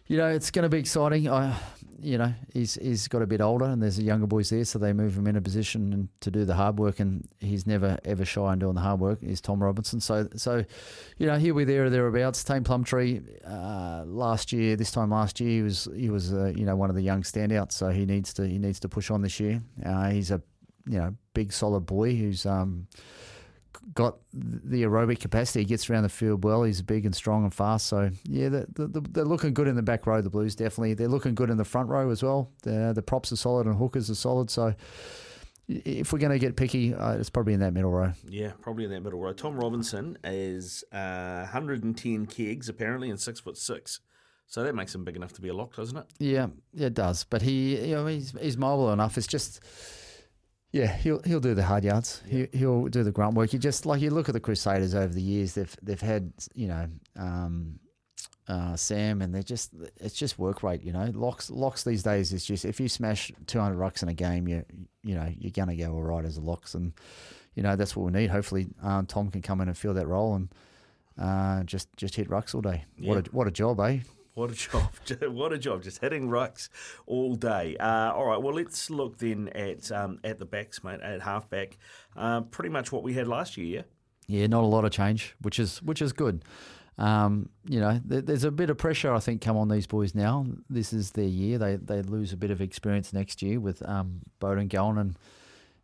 you 0.07 0.17
know, 0.17 0.27
it's 0.27 0.51
going 0.51 0.63
to 0.63 0.69
be 0.69 0.77
exciting. 0.77 1.29
I, 1.29 1.57
you 1.99 2.17
know, 2.17 2.33
he's 2.53 2.75
he's 2.75 3.07
got 3.07 3.21
a 3.21 3.27
bit 3.27 3.41
older, 3.41 3.65
and 3.65 3.81
there's 3.81 3.97
the 3.97 4.03
younger 4.03 4.27
boys 4.27 4.49
there, 4.49 4.65
so 4.65 4.79
they 4.79 4.93
move 4.93 5.17
him 5.17 5.27
in 5.27 5.35
a 5.35 5.41
position 5.41 6.09
to 6.21 6.31
do 6.31 6.45
the 6.45 6.53
hard 6.53 6.77
work, 6.77 6.99
and 6.99 7.27
he's 7.39 7.65
never 7.65 7.97
ever 8.03 8.25
shy 8.25 8.53
in 8.53 8.59
doing 8.59 8.75
the 8.75 8.81
hard 8.81 8.99
work. 8.99 9.23
Is 9.23 9.41
Tom 9.41 9.63
Robinson? 9.63 9.99
So 9.99 10.27
so, 10.35 10.65
you 11.17 11.27
know, 11.27 11.37
here 11.37 11.53
we 11.53 11.63
there 11.63 11.85
or 11.85 11.89
thereabouts. 11.89 12.43
Tane 12.43 12.63
Plumtree 12.63 13.21
uh, 13.47 14.03
last 14.05 14.51
year, 14.51 14.75
this 14.75 14.91
time 14.91 15.11
last 15.11 15.39
year, 15.39 15.49
he 15.49 15.61
was 15.61 15.87
he 15.95 16.09
was 16.09 16.33
uh, 16.33 16.51
you 16.55 16.65
know 16.65 16.75
one 16.75 16.89
of 16.89 16.95
the 16.95 17.01
young 17.01 17.23
standouts. 17.23 17.73
So 17.73 17.89
he 17.89 18.05
needs 18.05 18.33
to 18.35 18.47
he 18.47 18.57
needs 18.57 18.79
to 18.81 18.89
push 18.89 19.09
on 19.09 19.21
this 19.21 19.39
year. 19.39 19.61
Uh, 19.83 20.09
he's 20.09 20.31
a 20.31 20.41
you 20.87 20.97
know 20.97 21.15
big 21.33 21.51
solid 21.51 21.81
boy 21.81 22.15
who's 22.15 22.45
um, 22.45 22.87
got 23.93 24.17
the 24.33 24.83
aerobic 24.83 25.19
capacity. 25.19 25.59
He 25.59 25.65
gets 25.65 25.89
around 25.89 26.03
the 26.03 26.09
field 26.09 26.43
well. 26.43 26.63
He's 26.63 26.81
big 26.81 27.05
and 27.05 27.15
strong 27.15 27.43
and 27.43 27.53
fast. 27.53 27.87
So 27.87 28.09
yeah, 28.23 28.49
the, 28.49 28.67
the, 28.73 28.87
the, 28.87 29.01
they're 29.01 29.25
looking 29.25 29.53
good 29.53 29.67
in 29.67 29.75
the 29.75 29.83
back 29.83 30.07
row. 30.07 30.21
The 30.21 30.29
Blues 30.29 30.55
definitely. 30.55 30.93
They're 30.93 31.07
looking 31.07 31.35
good 31.35 31.49
in 31.49 31.57
the 31.57 31.65
front 31.65 31.89
row 31.89 32.09
as 32.09 32.23
well. 32.23 32.51
The 32.63 32.93
the 32.93 33.01
props 33.01 33.31
are 33.31 33.37
solid 33.37 33.67
and 33.67 33.75
hookers 33.75 34.09
are 34.09 34.15
solid. 34.15 34.49
So 34.49 34.73
if 35.67 36.13
we're 36.13 36.19
going 36.19 36.31
to 36.31 36.39
get 36.39 36.55
picky, 36.55 36.93
uh, 36.93 37.13
it's 37.13 37.29
probably 37.29 37.53
in 37.53 37.59
that 37.61 37.73
middle 37.73 37.91
row. 37.91 38.13
Yeah, 38.27 38.51
probably 38.61 38.85
in 38.85 38.91
that 38.91 39.01
middle 39.01 39.19
row. 39.19 39.33
Tom 39.33 39.55
Robinson 39.55 40.17
is 40.23 40.83
uh, 40.91 41.39
110 41.41 42.25
kegs 42.27 42.69
apparently 42.69 43.09
and 43.09 43.19
six 43.19 43.39
foot 43.39 43.57
six, 43.57 43.99
so 44.47 44.63
that 44.63 44.75
makes 44.75 44.93
him 44.93 45.03
big 45.03 45.15
enough 45.15 45.33
to 45.33 45.41
be 45.41 45.49
a 45.49 45.53
lock, 45.53 45.75
doesn't 45.75 45.97
it? 45.97 46.05
Yeah, 46.19 46.47
yeah, 46.73 46.88
it 46.88 46.93
does. 46.93 47.23
But 47.23 47.41
he, 47.41 47.77
you 47.88 47.95
know, 47.95 48.05
he's 48.05 48.31
he's 48.39 48.57
mobile 48.57 48.93
enough. 48.93 49.17
It's 49.17 49.27
just, 49.27 49.59
yeah, 50.75 50.88
he'll 50.88 51.22
he'll 51.24 51.39
do 51.39 51.54
the 51.54 51.63
hard 51.63 51.86
yards. 51.86 52.22
He, 52.27 52.50
he'll 52.51 52.88
do 52.88 53.01
the 53.01 53.12
grunt 53.12 53.33
work. 53.36 53.54
You 53.54 53.60
just 53.60 53.86
like 53.86 54.01
you 54.01 54.10
look 54.10 54.27
at 54.27 54.33
the 54.33 54.42
Crusaders 54.42 54.94
over 54.94 55.13
the 55.13 55.22
years. 55.22 55.54
They've 55.54 55.74
they've 55.81 56.01
had 56.01 56.33
you 56.54 56.68
know 56.68 56.88
um, 57.16 57.80
uh, 58.50 58.75
Sam, 58.75 59.22
and 59.22 59.33
they're 59.33 59.42
just 59.42 59.72
it's 60.01 60.16
just 60.16 60.38
work 60.38 60.63
rate. 60.63 60.83
You 60.83 60.92
know, 60.92 61.10
locks 61.13 61.50
locks 61.50 61.86
these 61.86 62.04
days 62.04 62.33
is 62.33 62.44
just 62.44 62.66
if 62.66 62.81
you 62.81 62.89
smash 62.89 63.31
two 63.48 63.57
hundred 63.57 63.77
rucks 63.77 64.04
in 64.04 64.10
a 64.10 64.13
game, 64.13 64.50
you 64.50 64.66
you 65.01 65.16
know 65.16 65.31
you're 65.39 65.51
gonna 65.51 65.77
go 65.77 65.94
all 65.94 66.04
right 66.04 66.25
as 66.25 66.36
a 66.36 66.42
locks, 66.42 66.74
and 66.74 66.92
you 67.54 67.63
know 67.63 67.77
that's 67.77 67.95
what 67.95 68.06
we 68.06 68.12
need. 68.12 68.30
Hopefully, 68.30 68.68
um, 68.83 69.06
Tom 69.06 69.31
can 69.31 69.42
come 69.42 69.62
in 69.62 69.69
and 69.69 69.77
fill 69.77 69.94
that 69.94 70.07
role 70.07 70.36
and. 70.36 70.50
Uh, 71.18 71.63
just 71.63 71.88
just 71.95 72.13
hit 72.13 72.27
rucks 72.27 72.54
all 72.54 72.60
day. 72.60 72.83
What 73.00 73.25
a 73.25 73.31
what 73.31 73.48
a 73.48 73.51
job, 73.51 73.80
eh? 73.80 74.00
What 74.35 74.51
a 74.51 74.53
job! 74.53 74.91
what 75.33 75.51
a 75.51 75.57
job! 75.57 75.81
Just 75.81 76.01
hitting 76.01 76.29
rucks 76.29 76.69
all 77.07 77.36
day. 77.36 77.75
Uh, 77.77 78.12
all 78.13 78.25
right, 78.25 78.41
well 78.41 78.53
let's 78.53 78.89
look 78.89 79.17
then 79.17 79.50
at 79.55 79.91
um, 79.91 80.19
at 80.24 80.39
the 80.39 80.45
backs, 80.45 80.83
mate. 80.83 81.00
At 81.01 81.21
halfback, 81.21 81.77
uh, 82.15 82.41
pretty 82.41 82.69
much 82.69 82.91
what 82.91 83.01
we 83.01 83.13
had 83.13 83.27
last 83.27 83.57
year. 83.57 83.86
Yeah. 84.27 84.48
Not 84.48 84.63
a 84.63 84.67
lot 84.67 84.86
of 84.86 84.91
change, 84.91 85.36
which 85.41 85.60
is 85.60 85.81
which 85.81 86.01
is 86.01 86.13
good. 86.13 86.43
Um, 86.98 87.50
you 87.67 87.79
know, 87.79 88.00
th- 88.10 88.25
there's 88.25 88.45
a 88.45 88.51
bit 88.51 88.69
of 88.69 88.77
pressure 88.77 89.13
I 89.13 89.19
think 89.19 89.41
come 89.41 89.57
on 89.57 89.67
these 89.67 89.88
boys 89.88 90.15
now. 90.15 90.45
This 90.69 90.93
is 90.93 91.12
their 91.12 91.25
year. 91.25 91.57
They 91.57 91.75
they 91.77 92.01
lose 92.01 92.33
a 92.33 92.38
bit 92.38 92.51
of 92.51 92.62
experience 92.62 93.13
next 93.13 93.41
year 93.41 93.60
with 93.60 93.88
um, 93.88 94.21
Beauden 94.41 94.69
going 94.69 94.98
and 94.98 95.17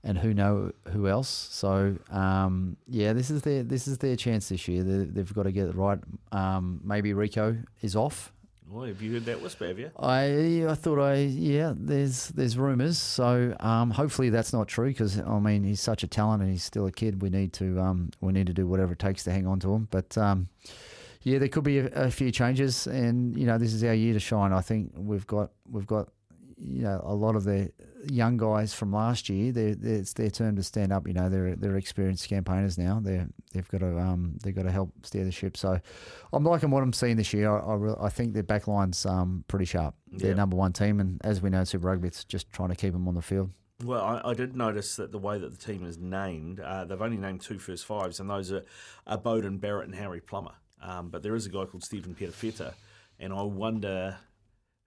and 0.04 0.18
who 0.18 0.34
know 0.34 0.72
who 0.90 1.08
else. 1.08 1.30
So 1.30 1.98
um, 2.10 2.78
yeah, 2.88 3.14
this 3.14 3.30
is 3.30 3.44
their 3.44 3.64
this 3.64 3.88
is 3.88 3.98
their 4.00 4.16
chance 4.16 4.50
this 4.50 4.68
year. 4.68 4.84
They, 4.84 5.06
they've 5.06 5.34
got 5.34 5.44
to 5.44 5.52
get 5.52 5.68
it 5.68 5.76
right. 5.76 6.00
Um, 6.32 6.82
maybe 6.84 7.14
Rieko 7.14 7.64
is 7.82 7.96
off. 7.96 8.32
Have 8.80 9.02
you 9.02 9.14
heard 9.14 9.26
that 9.26 9.42
whisper? 9.42 9.68
Have 9.68 9.80
you? 9.80 9.92
I 10.00 10.66
I 10.68 10.76
thought 10.76 11.00
I 11.00 11.16
yeah. 11.16 11.74
There's 11.76 12.30
there's 12.30 12.58
rumours, 12.58 12.98
so 12.98 13.56
um, 13.60 13.92
hopefully 13.92 14.30
that's 14.30 14.54
not 14.54 14.68
true 14.70 14.88
because 14.88 15.20
I 15.20 15.40
mean 15.40 15.64
he's 15.64 15.82
such 15.82 16.04
a 16.04 16.08
talent 16.08 16.42
and 16.42 16.52
he's 16.52 16.64
still 16.64 16.88
a 16.88 16.92
kid. 16.92 17.22
We 17.22 17.30
need 17.30 17.52
to 17.54 17.80
um, 17.82 18.12
we 18.22 18.32
need 18.32 18.48
to 18.48 18.54
do 18.54 18.66
whatever 18.66 18.94
it 18.94 19.00
takes 19.00 19.24
to 19.26 19.32
hang 19.32 19.46
on 19.46 19.60
to 19.60 19.74
him. 19.74 19.90
But 19.92 20.18
um, 20.18 20.48
yeah, 21.24 21.38
there 21.38 21.50
could 21.50 21.66
be 21.66 21.80
a, 21.80 21.88
a 21.88 22.12
few 22.12 22.32
changes, 22.32 22.88
and 22.88 23.38
you 23.38 23.46
know 23.46 23.58
this 23.58 23.74
is 23.74 23.84
our 23.84 23.94
year 23.94 24.14
to 24.14 24.20
shine. 24.20 24.54
I 24.54 24.62
think 24.62 24.94
we've 24.96 25.28
got 25.28 25.52
we've 25.70 25.88
got 25.88 26.10
you 26.64 26.84
know 26.84 27.02
a 27.04 27.14
lot 27.16 27.36
of 27.36 27.44
the 27.44 27.72
young 28.10 28.38
guys 28.38 28.74
from 28.74 28.92
last 28.94 29.30
year. 29.30 29.52
They're, 29.52 29.76
they're, 29.76 29.96
it's 29.96 30.14
their 30.14 30.30
turn 30.30 30.56
to 30.58 30.64
stand 30.64 30.92
up. 30.94 31.08
You 31.08 31.14
know 31.14 31.28
they're 31.30 31.56
they're 31.56 31.78
experienced 31.78 32.30
campaigners 32.30 32.78
now. 32.78 33.00
They 33.02 33.26
they've 33.54 33.68
got 33.70 33.80
to 33.80 33.98
um 34.00 34.38
they've 34.44 34.56
got 34.56 34.64
to 34.64 34.72
help 34.72 34.92
steer 35.04 35.24
the 35.26 35.32
ship. 35.32 35.58
So 35.58 35.80
I'm 36.34 36.44
liking 36.44 36.70
what 36.72 36.84
I'm 36.84 36.94
seeing 36.94 37.18
this 37.18 37.34
year. 37.34 37.52
I 37.52 37.60
I, 37.60 37.74
re- 37.76 37.96
I 38.00 38.10
think 38.10 38.34
their 38.34 38.44
backline's 38.44 39.06
um 39.06 39.44
pretty 39.48 39.66
sharp. 39.66 39.96
They're 40.12 40.30
Yeah. 40.32 40.36
number 40.36 40.56
one 40.56 40.74
team, 40.74 41.00
and 41.00 41.20
as 41.24 41.42
we 41.42 41.50
know, 41.50 41.64
Super 41.64 41.88
Rugby, 41.88 42.08
it's 42.08 42.24
just 42.24 42.50
trying 42.52 42.70
to 42.70 42.76
keep 42.76 42.94
them 42.94 43.08
on 43.08 43.16
the 43.16 43.22
field. 43.22 43.50
Well, 43.84 44.04
I, 44.04 44.30
I 44.30 44.34
did 44.36 44.56
notice 44.56 44.96
that 44.98 45.12
the 45.12 45.18
way 45.18 45.40
that 45.40 45.50
the 45.52 45.58
team 45.58 45.84
is 45.88 45.98
named, 45.98 46.60
uh, 46.60 46.86
they've 46.86 47.02
only 47.02 47.18
named 47.18 47.42
two 47.42 47.58
first 47.58 47.84
fives, 47.84 48.20
and 48.20 48.30
those 48.30 48.52
are, 48.52 48.64
are 49.08 49.18
Beauden 49.18 49.60
Barrett 49.60 49.88
and 49.88 49.96
Harry 49.96 50.22
Plummer. 50.22 50.52
Um, 50.84 51.10
but 51.10 51.24
there 51.24 51.34
is 51.34 51.48
a 51.48 51.50
guy 51.50 51.66
called 51.66 51.84
Stephen 51.84 52.14
Perofeta, 52.14 52.74
and 53.20 53.34
I 53.34 53.42
wonder, 53.42 54.18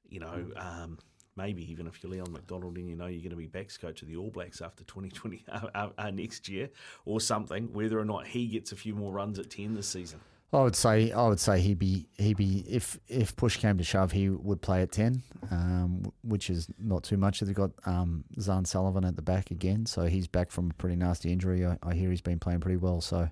you 0.08 0.20
know, 0.20 0.46
um, 0.56 0.98
maybe 1.36 1.70
even 1.70 1.86
if 1.86 2.02
you're 2.02 2.12
Leon 2.12 2.32
MacDonald 2.32 2.76
and 2.76 2.88
you 2.88 2.96
know 2.96 3.06
you're 3.06 3.20
going 3.20 3.30
to 3.30 3.36
be 3.36 3.46
backs 3.46 3.76
coach 3.76 4.02
of 4.02 4.08
the 4.08 4.16
All 4.16 4.30
Blacks 4.30 4.60
after 4.60 4.84
2020 4.84 5.44
uh, 5.52 5.66
uh, 5.74 5.88
uh, 5.98 6.10
next 6.10 6.48
year 6.48 6.70
or 7.04 7.20
something, 7.20 7.72
whether 7.72 7.98
or 7.98 8.04
not 8.04 8.26
he 8.26 8.46
gets 8.46 8.72
a 8.72 8.76
few 8.76 8.94
more 8.94 9.12
runs 9.12 9.38
at 9.38 9.50
10 9.50 9.74
this 9.74 9.88
season. 9.88 10.20
I 10.52 10.62
would 10.62 10.76
say 10.76 11.10
I 11.10 11.26
would 11.26 11.40
say 11.40 11.60
he'd 11.60 11.80
be 11.80 12.06
he'd 12.16 12.36
be 12.36 12.64
if 12.68 12.96
if 13.08 13.34
push 13.34 13.56
came 13.56 13.76
to 13.76 13.82
shove 13.82 14.12
he 14.12 14.28
would 14.28 14.62
play 14.62 14.82
at 14.82 14.92
ten, 14.92 15.22
um, 15.50 16.12
which 16.22 16.48
is 16.48 16.68
not 16.78 17.02
too 17.02 17.16
much. 17.16 17.40
They've 17.40 17.52
got 17.52 17.72
um, 17.86 18.22
Zarn 18.38 18.64
Sullivan 18.64 19.04
at 19.04 19.16
the 19.16 19.22
back 19.22 19.50
again, 19.50 19.84
so 19.84 20.04
he's 20.04 20.28
back 20.28 20.52
from 20.52 20.70
a 20.70 20.74
pretty 20.74 20.94
nasty 20.94 21.32
injury. 21.32 21.66
I, 21.66 21.76
I 21.82 21.94
hear 21.94 22.08
he's 22.08 22.20
been 22.20 22.38
playing 22.38 22.60
pretty 22.60 22.76
well, 22.76 23.00
so 23.00 23.28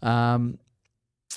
um, 0.00 0.58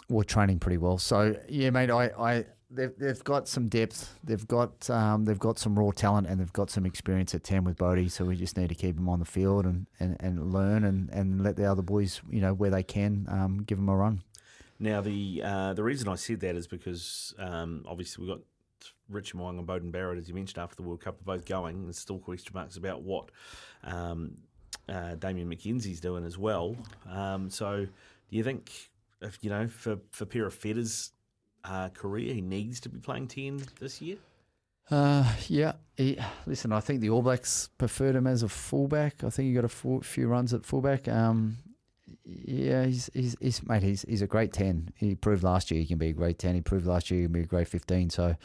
we're 0.08 0.24
training 0.24 0.60
pretty 0.60 0.78
well. 0.78 0.98
So 0.98 1.36
yeah, 1.50 1.70
mate, 1.70 1.90
I, 1.90 2.06
I 2.18 2.46
they've 2.74 2.98
they've 2.98 3.24
got 3.24 3.48
some 3.48 3.70
depth, 3.70 4.20
they've 4.24 4.48
got 4.48 4.90
um, 4.90 5.26
they've 5.26 5.40
got 5.40 5.60
some 5.60 5.78
raw 5.78 5.92
talent, 5.92 6.28
and 6.28 6.40
they've 6.40 6.54
got 6.54 6.70
some 6.70 6.86
experience 6.86 7.34
at 7.36 7.44
ten 7.44 7.64
with 7.64 7.78
Beaudy. 7.78 8.10
So 8.10 8.26
we 8.26 8.36
just 8.36 8.58
need 8.58 8.70
to 8.70 8.76
keep 8.76 8.96
them 8.96 9.10
on 9.10 9.20
the 9.20 9.26
field 9.26 9.66
and, 9.66 9.88
and, 10.00 10.18
and 10.20 10.54
learn 10.54 10.84
and, 10.84 11.10
and 11.10 11.44
let 11.44 11.56
the 11.56 11.66
other 11.66 11.82
boys, 11.82 12.22
you 12.30 12.42
know, 12.42 12.54
where 12.54 12.70
they 12.70 12.84
can, 12.84 13.28
um, 13.30 13.64
give 13.64 13.78
them 13.78 13.90
a 13.90 13.96
run. 13.96 14.24
Now, 14.80 15.02
the 15.02 15.42
uh, 15.44 15.74
the 15.74 15.84
reason 15.84 16.08
I 16.08 16.16
said 16.16 16.40
that 16.42 16.56
is 16.56 16.68
because 16.68 17.34
um, 17.38 17.86
obviously 17.88 18.26
we've 18.26 18.36
got 18.36 18.44
Richard 19.10 19.38
Mo'unga 19.38 19.60
and 19.60 19.68
Beauden 19.68 19.92
Barrett, 19.92 20.18
as 20.18 20.28
you 20.28 20.36
mentioned, 20.36 20.62
after 20.62 20.76
the 20.76 20.84
World 20.84 21.02
Cup, 21.02 21.22
are 21.22 21.38
both 21.38 21.46
going. 21.46 21.84
There's 21.84 22.00
still 22.00 22.20
question 22.20 22.52
marks 22.54 22.76
about 22.76 23.02
what 23.02 23.30
um, 23.84 24.38
uh, 24.90 25.16
Damian 25.16 25.50
McKenzie's 25.50 26.02
doing 26.02 26.26
as 26.26 26.38
well. 26.38 26.76
Um, 27.10 27.50
so, 27.50 27.86
do 27.86 28.38
you 28.38 28.44
think, 28.44 28.72
if 29.22 29.40
you 29.42 29.50
know, 29.50 29.68
for 29.68 30.00
for 30.12 30.26
Perofeta's 30.26 31.12
uh, 31.64 31.90
career, 31.90 32.34
he 32.34 32.42
needs 32.42 32.80
to 32.82 32.90
be 32.90 33.00
playing 33.00 33.28
ten 33.28 33.62
this 33.80 34.02
year? 34.02 34.18
Uh, 34.92 35.26
yeah. 35.48 35.74
He, 35.96 36.18
listen, 36.46 36.72
I 36.74 36.80
think 36.80 37.02
the 37.02 37.10
All 37.10 37.22
Blacks 37.22 37.70
preferred 37.78 38.16
him 38.16 38.28
as 38.28 38.44
a 38.44 38.50
fullback. 38.50 39.24
I 39.24 39.30
think 39.30 39.48
he 39.48 39.54
got 39.54 39.66
a 39.66 39.70
full, 39.70 40.02
few 40.02 40.28
runs 40.28 40.54
at 40.54 40.66
fullback. 40.66 41.08
Um, 41.08 41.58
yeah, 42.26 42.86
he's, 42.86 43.10
he's, 43.14 43.36
he's 43.40 43.66
mate. 43.68 43.84
He's, 43.84 44.04
he's 44.04 44.22
a 44.22 44.28
great 44.28 44.52
ten. 44.54 44.90
He 44.96 45.16
proved 45.16 45.44
last 45.44 45.72
year 45.72 45.80
he 45.80 45.88
can 45.88 45.98
be 45.98 46.10
a 46.10 46.14
great 46.14 46.38
ten. 46.38 46.56
He 46.56 46.62
proved 46.62 46.86
last 46.86 47.10
year 47.10 47.22
he 47.22 47.26
can 47.26 47.34
be 47.34 47.42
a 47.42 47.46
great 47.46 47.68
fifteen. 47.68 48.10
So, 48.10 48.36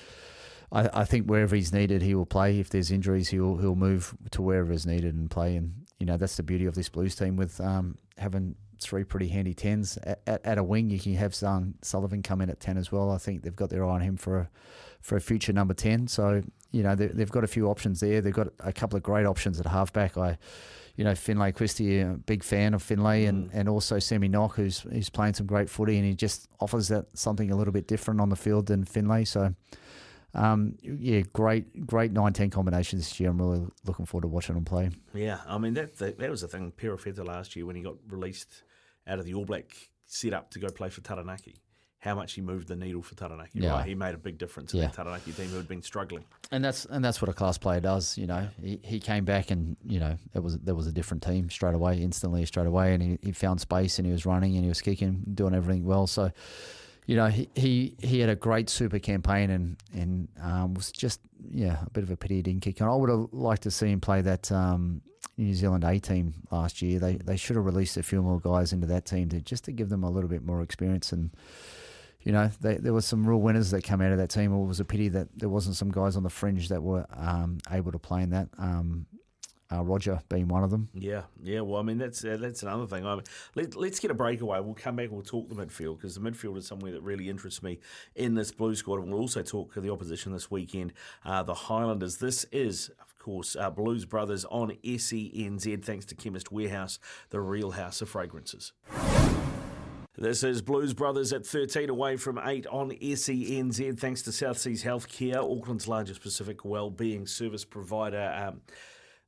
I, 0.73 0.89
I 0.93 1.05
think 1.05 1.27
wherever 1.27 1.57
he's 1.57 1.73
needed, 1.73 2.03
he 2.03 2.15
will 2.15 2.27
play. 2.27 2.59
If 2.59 2.71
there's 2.71 2.91
injuries, 2.91 3.29
he'll 3.29 3.57
he'll 3.57 3.75
move 3.75 4.15
to 4.33 4.43
wherever 4.43 4.73
is 4.73 4.87
needed 4.87 5.15
and 5.15 5.31
play. 5.31 5.57
And 5.57 5.87
you 5.99 6.07
know 6.07 6.17
that's 6.17 6.37
the 6.37 6.43
beauty 6.43 6.67
of 6.67 6.75
this 6.75 6.89
Blues 6.89 7.15
team 7.15 7.37
with 7.37 7.61
um, 7.61 7.99
having 8.17 8.57
three 8.81 9.03
pretty 9.03 9.29
handy 9.29 9.55
tens 9.55 9.99
at, 10.05 10.21
at, 10.27 10.45
at, 10.45 10.59
a 10.59 10.63
wing. 10.63 10.89
You 10.91 11.01
can 11.01 11.15
have 11.15 11.33
Zarn 11.33 11.75
Sullivan 11.83 12.23
come 12.23 12.41
in 12.41 12.51
at 12.51 12.61
ten 12.61 12.77
as 12.77 12.93
well. 12.93 13.11
I 13.11 13.19
think 13.19 13.43
they've 13.43 13.57
got 13.57 13.71
their 13.71 13.85
eye 13.85 13.89
on 13.89 14.01
him 14.01 14.17
for 14.17 14.39
a, 14.39 14.51
for 15.01 15.17
a 15.17 15.21
future 15.21 15.53
number 15.53 15.75
ten. 15.75 16.07
So 16.07 16.43
you 16.71 16.83
know 16.83 16.95
they, 16.95 17.07
they've 17.07 17.31
got 17.31 17.45
a 17.45 17.49
few 17.49 17.69
options 17.69 18.01
there. 18.01 18.21
They've 18.21 18.33
got 18.33 18.49
a 18.61 18.73
couple 18.73 18.97
of 18.97 19.03
great 19.03 19.27
options 19.27 19.59
at 19.59 19.67
halfback. 19.67 20.17
I 20.17 20.39
you 20.99 21.05
know, 21.05 21.15
Finlay 21.15 21.53
Christie, 21.53 22.01
a 22.01 22.19
big 22.27 22.43
fan 22.43 22.75
of 22.75 22.83
Finlay, 22.83 23.27
and, 23.27 23.49
mm. 23.49 23.55
and 23.55 23.69
also 23.69 24.01
Sammy 24.01 24.27
Nock, 24.27 24.57
who's 24.57 24.81
who's 24.81 25.09
playing 25.09 25.35
some 25.35 25.47
great 25.47 25.71
footy, 25.71 25.97
and 25.97 26.05
he 26.05 26.13
just 26.13 26.49
offers 26.59 26.89
that 26.89 27.07
something 27.17 27.53
a 27.53 27.57
little 27.57 27.73
bit 27.73 27.87
different 27.87 28.21
on 28.21 28.31
the 28.31 28.37
field 28.37 28.67
than 28.67 28.85
Finlay. 28.85 29.25
So, 29.25 29.55
um, 30.39 30.77
yeah, 30.83 31.23
great 31.33 31.87
great 31.87 32.13
19 32.13 32.51
combinations 32.51 33.03
this 33.03 33.21
year. 33.21 33.31
I'm 33.31 33.41
really 33.41 33.67
looking 33.85 34.07
forward 34.07 34.23
to 34.23 34.29
watching 34.29 34.55
them 34.55 34.65
play. 34.65 34.91
Yeah, 35.15 35.39
I 35.47 35.59
mean 35.59 35.75
that 35.75 35.99
that, 35.99 36.19
that 36.19 36.31
was 36.31 36.43
the 36.43 36.49
thing. 36.49 36.73
Perofeta 36.77 37.27
last 37.27 37.57
year 37.57 37.67
when 37.67 37.77
he 37.77 37.83
got 37.83 37.97
released 38.09 38.63
out 39.07 39.19
of 39.19 39.25
the 39.25 39.35
All 39.35 39.45
Black 39.45 39.67
setup 40.07 40.51
to 40.53 40.59
go 40.59 40.69
play 40.69 40.89
for 40.89 41.01
Taranaki 41.01 41.61
how 42.01 42.15
much 42.15 42.35
he 42.35 42.41
moved 42.41 42.69
the 42.69 42.77
needle 42.77 43.03
for 43.03 43.17
Taranaki. 43.17 43.59
Yeah. 43.59 43.73
Right? 43.73 43.87
He 43.87 43.95
made 43.95 44.15
a 44.15 44.19
big 44.19 44.39
difference 44.39 44.73
in 44.73 44.81
yeah. 44.81 44.87
that 44.87 44.95
Taranaki 44.95 45.33
team 45.33 45.49
who 45.49 45.57
had 45.57 45.67
been 45.67 45.83
struggling. 45.83 46.25
And 46.53 46.65
that's 46.65 46.85
and 46.85 47.05
that's 47.05 47.21
what 47.21 47.29
a 47.29 47.33
class 47.33 47.59
player 47.59 47.81
does. 47.81 48.17
You 48.17 48.29
know, 48.29 48.49
he, 48.61 48.81
he 48.85 49.01
came 49.01 49.25
back 49.25 49.51
and 49.51 49.77
you 49.85 49.99
know 49.99 50.17
there 50.33 50.43
was 50.43 50.59
there 50.59 50.75
was 50.75 50.87
a 50.87 50.93
different 50.93 51.23
team 51.23 51.51
straight 51.51 51.75
away, 51.75 52.01
instantly 52.01 52.45
straight 52.47 52.67
away, 52.67 52.95
and 52.95 53.03
he, 53.03 53.19
he 53.21 53.33
found 53.33 53.61
space 53.61 53.99
and 53.99 54.07
he 54.07 54.13
was 54.13 54.25
running 54.25 54.55
and 54.55 54.63
he 54.65 54.69
was 54.69 54.81
kicking, 54.81 55.23
doing 55.35 55.55
everything 55.55 55.85
well. 55.85 56.07
So. 56.07 56.31
You 57.09 57.17
know, 57.17 57.29
he, 57.29 57.49
he, 57.55 57.97
he 58.01 58.21
had 58.21 58.29
a 58.29 58.37
great 58.37 58.69
super 58.69 58.99
campaign 58.99 59.49
and 59.49 59.77
and 59.95 60.29
um, 60.43 60.75
was 60.75 60.93
just 60.93 61.21
yeah 61.51 61.79
a 61.87 61.91
bit 61.91 62.05
of 62.05 62.11
a 62.11 62.19
pity 62.19 62.37
he 62.37 62.43
didn't 62.43 62.61
kick 62.61 62.83
on. 62.83 62.89
I 62.89 62.95
would 62.95 63.09
have 63.09 63.29
liked 63.33 63.63
to 63.63 63.71
see 63.71 63.91
him 63.91 63.99
play 63.99 64.21
that 64.21 64.53
um, 64.53 65.01
New 65.39 65.55
Zealand 65.55 65.85
A 65.85 65.99
team 65.99 66.35
last 66.51 66.83
year. 66.83 66.99
They 66.99 67.15
they 67.15 67.39
should 67.39 67.57
have 67.57 67.65
released 67.65 67.97
a 67.97 68.03
few 68.03 68.21
more 68.21 68.39
guys 68.39 68.75
into 68.75 68.87
that 68.89 69.07
team 69.07 69.31
to 69.31 69.41
just 69.41 69.65
to 69.65 69.73
give 69.73 69.89
them 69.89 70.05
a 70.05 70.11
little 70.11 70.29
bit 70.29 70.45
more 70.45 70.61
experience 70.61 71.11
and 71.11 71.31
you 72.23 72.33
know, 72.33 72.51
they, 72.61 72.75
there 72.75 72.93
were 72.93 73.01
some 73.01 73.27
real 73.27 73.41
winners 73.41 73.71
that 73.71 73.85
came 73.85 74.03
out 74.03 74.13
of 74.13 74.19
that 74.19 74.29
team. 74.29 74.53
It 74.53 74.67
was 74.67 74.81
a 74.81 74.85
pity 74.85 75.09
that 75.11 75.29
there 75.37 75.49
wasn't 75.49 75.77
some 75.77 75.91
guys 75.91 76.17
on 76.17 76.25
the 76.25 76.29
fringe 76.29 76.69
that 76.69 76.83
were 76.83 77.07
um, 77.17 77.57
able 77.71 77.93
to 77.93 77.99
play 77.99 78.23
in 78.23 78.31
that. 78.31 78.49
Um, 78.59 79.07
uh, 79.71 79.85
Roger 79.85 80.21
being 80.29 80.49
one 80.49 80.65
of 80.65 80.71
them. 80.71 80.89
Yeah, 80.95 81.23
yeah. 81.43 81.61
Well, 81.61 81.81
I 81.81 81.83
mean 81.83 81.99
that's 81.99 82.25
uh, 82.25 82.39
that's 82.41 82.63
another 82.63 82.87
thing. 82.87 83.07
I 83.07 83.17
mean, 83.17 83.25
let, 83.55 83.77
us 83.77 83.99
get 83.99 84.11
a 84.11 84.15
breakaway. 84.15 84.61
We'll 84.61 84.75
come 84.75 84.97
back. 84.97 85.07
and 85.07 85.13
We'll 85.13 85.23
talk 85.23 85.49
the 85.49 85.55
midfield 85.55 85.99
because 85.99 86.15
the 86.15 86.21
midfield 86.21 86.57
is 86.57 86.67
somewhere 86.67 86.93
that 86.93 87.03
really 87.03 87.29
interests 87.29 87.63
me 87.63 87.79
in 88.15 88.35
this 88.35 88.51
blue 88.51 88.75
squad. 88.75 89.01
And 89.01 89.13
we'll 89.13 89.21
also 89.21 89.43
talk 89.43 89.75
the 89.75 89.93
opposition 89.93 90.33
this 90.33 90.51
weekend, 90.51 90.93
uh, 91.25 91.43
the 91.43 91.55
Highlanders. 91.55 92.17
This 92.19 92.45
is. 92.53 92.91
Of 93.01 93.25
course, 93.25 93.57
uh, 93.57 93.69
Blues 93.69 94.07
Brothers 94.07 94.47
on 94.47 94.71
SENZ, 94.83 95.85
thanks 95.85 96.07
to 96.07 96.15
Chemist 96.15 96.51
Warehouse, 96.51 96.99
the 97.29 97.41
real 97.41 97.73
house 97.73 98.01
of 98.01 98.09
fragrances. 98.09 98.73
This 100.17 100.43
is 100.43 100.63
Blues 100.63 100.95
Brothers 100.95 101.33
at 101.33 101.47
13 101.47 101.91
away 101.91 102.17
from 102.17 102.41
8 102.43 102.67
on 102.69 102.91
SENZ, 102.93 103.99
thanks 104.01 104.23
to 104.23 104.33
South 104.33 104.57
Seas 104.57 104.83
Healthcare, 104.83 105.37
Auckland's 105.37 105.87
largest 105.87 106.23
Pacific 106.23 106.65
wellbeing 106.65 107.27
service 107.27 107.65
provider. 107.65 108.33
Um, 108.35 108.63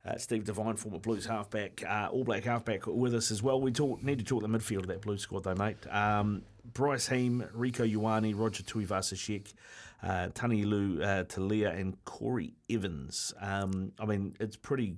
uh, 0.05 0.17
Steve 0.17 0.45
Devine, 0.45 0.75
former 0.75 0.99
Blues 0.99 1.25
halfback, 1.25 1.83
uh, 1.87 2.09
All 2.11 2.23
Black 2.23 2.43
halfback, 2.43 2.87
with 2.87 3.13
us 3.13 3.31
as 3.31 3.43
well. 3.43 3.61
We 3.61 3.71
talk, 3.71 4.03
need 4.03 4.19
to 4.19 4.25
talk 4.25 4.41
the 4.41 4.47
midfield 4.47 4.79
of 4.79 4.87
that 4.87 5.01
Blues 5.01 5.21
squad, 5.21 5.43
though, 5.43 5.55
mate. 5.55 5.77
Um, 5.89 6.43
Bryce 6.73 7.07
Heem, 7.07 7.43
Rieko 7.55 7.91
Ioane, 7.91 8.33
Roger 8.35 8.63
Tuivasa-Sheck, 8.63 9.53
uh, 10.03 10.29
Tanielu 10.29 11.03
uh, 11.03 11.23
Talia, 11.25 11.71
and 11.71 12.03
Corey 12.05 12.53
Evans. 12.69 13.33
Um, 13.39 13.91
I 13.99 14.05
mean, 14.05 14.35
it's 14.39 14.55
pretty 14.55 14.97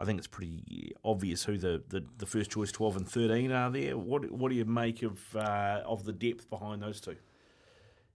I 0.00 0.04
think 0.06 0.18
it's 0.18 0.26
pretty 0.26 0.94
obvious 1.04 1.44
who 1.44 1.58
the, 1.58 1.82
the, 1.88 2.02
the, 2.16 2.24
first 2.24 2.50
choice 2.50 2.72
12 2.72 2.96
and 2.96 3.08
13 3.08 3.52
are 3.52 3.70
there. 3.70 3.98
What 3.98 4.30
what 4.30 4.48
do 4.48 4.54
you 4.54 4.64
make 4.64 5.02
of 5.02 5.20
uh, 5.36 5.82
of 5.84 6.04
the 6.04 6.12
depth 6.12 6.48
behind 6.48 6.82
those 6.82 7.02
two? 7.02 7.16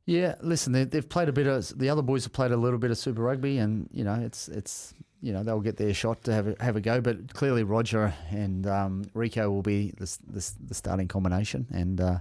Yeah, 0.08 0.36
listen, 0.42 0.74
they, 0.74 0.88
have 0.92 1.10
played 1.10 1.30
a 1.30 1.34
bit 1.34 1.46
of 1.46 1.78
the 1.78 1.90
other 1.90 2.02
boys 2.02 2.24
have 2.24 2.34
played 2.34 2.52
a 2.52 2.58
little 2.58 2.80
bit 2.80 2.90
of 2.90 2.98
Super 2.98 3.22
Rugby, 3.22 3.60
and 3.60 3.88
you 3.92 4.04
know 4.04 4.16
it's 4.16 4.48
it's 4.48 4.96
you 5.26 5.34
know 5.34 5.44
they'll 5.44 5.60
get 5.60 5.78
their 5.78 5.94
shot 5.94 6.24
to 6.26 6.34
have 6.34 6.48
a, 6.48 6.56
have 6.60 6.76
a 6.76 6.82
go. 6.82 7.02
But 7.02 7.34
clearly 7.34 7.64
Roger 7.64 8.14
and 8.30 8.68
um, 8.68 9.06
Rieko 9.16 9.50
will 9.50 9.64
be 9.64 9.92
the, 9.98 10.06
the, 10.28 10.52
the 10.68 10.74
starting 10.74 11.08
combination, 11.08 11.68
and. 11.72 12.00
Uh, 12.00 12.20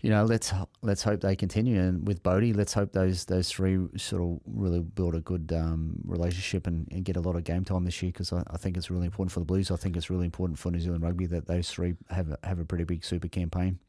you 0.00 0.10
know, 0.10 0.24
let's 0.24 0.52
let's 0.80 1.02
hope 1.02 1.22
they 1.22 1.34
continue. 1.34 1.80
And 1.80 2.06
with 2.06 2.22
Beaudy, 2.22 2.52
let's 2.52 2.72
hope 2.72 2.92
those 2.92 3.24
those 3.24 3.50
three 3.50 3.88
sort 3.96 4.22
of 4.22 4.38
really 4.46 4.78
build 4.78 5.16
a 5.16 5.20
good 5.20 5.52
um, 5.52 5.96
relationship 6.04 6.68
and, 6.68 6.86
and, 6.92 7.04
get 7.04 7.16
a 7.16 7.20
lot 7.20 7.34
of 7.34 7.42
game 7.42 7.64
time 7.64 7.84
this 7.84 8.00
year 8.00 8.12
because 8.12 8.32
I, 8.32 8.44
I, 8.48 8.58
think 8.58 8.76
it's 8.76 8.92
really 8.92 9.06
important 9.06 9.32
for 9.32 9.40
the 9.40 9.44
Blues. 9.44 9.72
I 9.72 9.76
think 9.76 9.96
it's 9.96 10.08
really 10.08 10.26
important 10.26 10.56
for 10.56 10.70
New 10.70 10.78
Zealand 10.78 11.02
rugby 11.02 11.26
that 11.26 11.48
those 11.48 11.68
three 11.68 11.94
have 12.10 12.30
a, 12.30 12.38
have 12.46 12.60
a 12.60 12.64
pretty 12.64 12.84
big 12.84 13.04
super 13.04 13.26
campaign. 13.26 13.80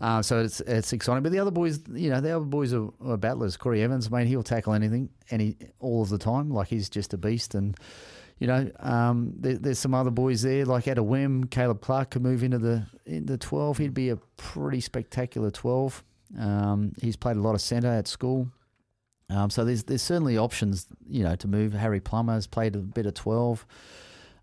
Uh, 0.00 0.22
so 0.22 0.40
it's 0.40 0.60
it's 0.60 0.92
exciting. 0.92 1.22
But 1.22 1.32
the 1.32 1.38
other 1.40 1.50
boys, 1.50 1.80
you 1.92 2.10
know, 2.10 2.20
the 2.20 2.30
other 2.36 2.44
boys 2.44 2.72
are, 2.72 2.88
are 3.04 3.16
battlers. 3.16 3.56
Corey 3.56 3.82
Evans, 3.82 4.08
I 4.12 4.18
mean, 4.18 4.26
he'll 4.26 4.42
tackle 4.42 4.72
anything, 4.72 5.10
any 5.30 5.56
all 5.80 6.02
of 6.02 6.08
the 6.08 6.18
time. 6.18 6.50
Like 6.50 6.68
he's 6.68 6.88
just 6.88 7.14
a 7.14 7.18
beast 7.18 7.54
and 7.54 7.76
you 8.38 8.46
know, 8.46 8.70
um, 8.78 9.32
there, 9.36 9.56
there's 9.56 9.78
some 9.78 9.94
other 9.94 10.10
boys 10.10 10.42
there. 10.42 10.64
Like 10.64 10.86
at 10.86 10.98
a 10.98 11.02
whim, 11.02 11.44
Caleb 11.44 11.80
Clarke 11.80 12.10
could 12.10 12.22
move 12.22 12.44
into 12.44 12.58
the 12.58 12.86
into 13.04 13.36
twelve. 13.36 13.78
He'd 13.78 13.94
be 13.94 14.10
a 14.10 14.16
pretty 14.36 14.80
spectacular 14.80 15.50
twelve. 15.50 16.04
Um, 16.38 16.92
he's 17.00 17.16
played 17.16 17.36
a 17.36 17.40
lot 17.40 17.54
of 17.54 17.60
centre 17.60 17.88
at 17.88 18.06
school, 18.06 18.48
um, 19.30 19.50
so 19.50 19.64
there's 19.64 19.82
there's 19.84 20.02
certainly 20.02 20.38
options, 20.38 20.86
you 21.08 21.24
know, 21.24 21.34
to 21.36 21.48
move. 21.48 21.72
Harry 21.72 22.00
Plummer 22.00 22.34
has 22.34 22.46
played 22.46 22.76
a 22.76 22.78
bit 22.78 23.06
of 23.06 23.14
twelve. 23.14 23.66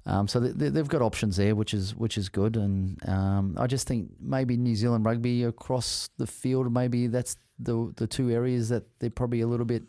Um, 0.08 0.28
so 0.28 0.40
they, 0.40 0.78
have 0.78 0.88
got 0.88 1.02
options 1.02 1.38
there, 1.38 1.56
which 1.56 1.74
is 1.74 1.96
which 1.96 2.18
is 2.18 2.30
good, 2.30 2.58
and 2.58 2.98
um, 3.10 3.56
I 3.60 3.66
just 3.66 3.88
think 3.88 4.12
maybe 4.20 4.56
New 4.56 4.76
Zealand 4.76 5.04
rugby 5.04 5.44
across 5.44 6.10
the 6.18 6.28
field, 6.28 6.72
maybe 6.72 7.08
that's 7.08 7.38
the 7.58 7.92
the 7.96 8.06
two 8.06 8.30
areas 8.30 8.70
that 8.70 8.84
they're 9.00 9.10
probably 9.10 9.42
a 9.42 9.48
little 9.48 9.66
bit, 9.66 9.84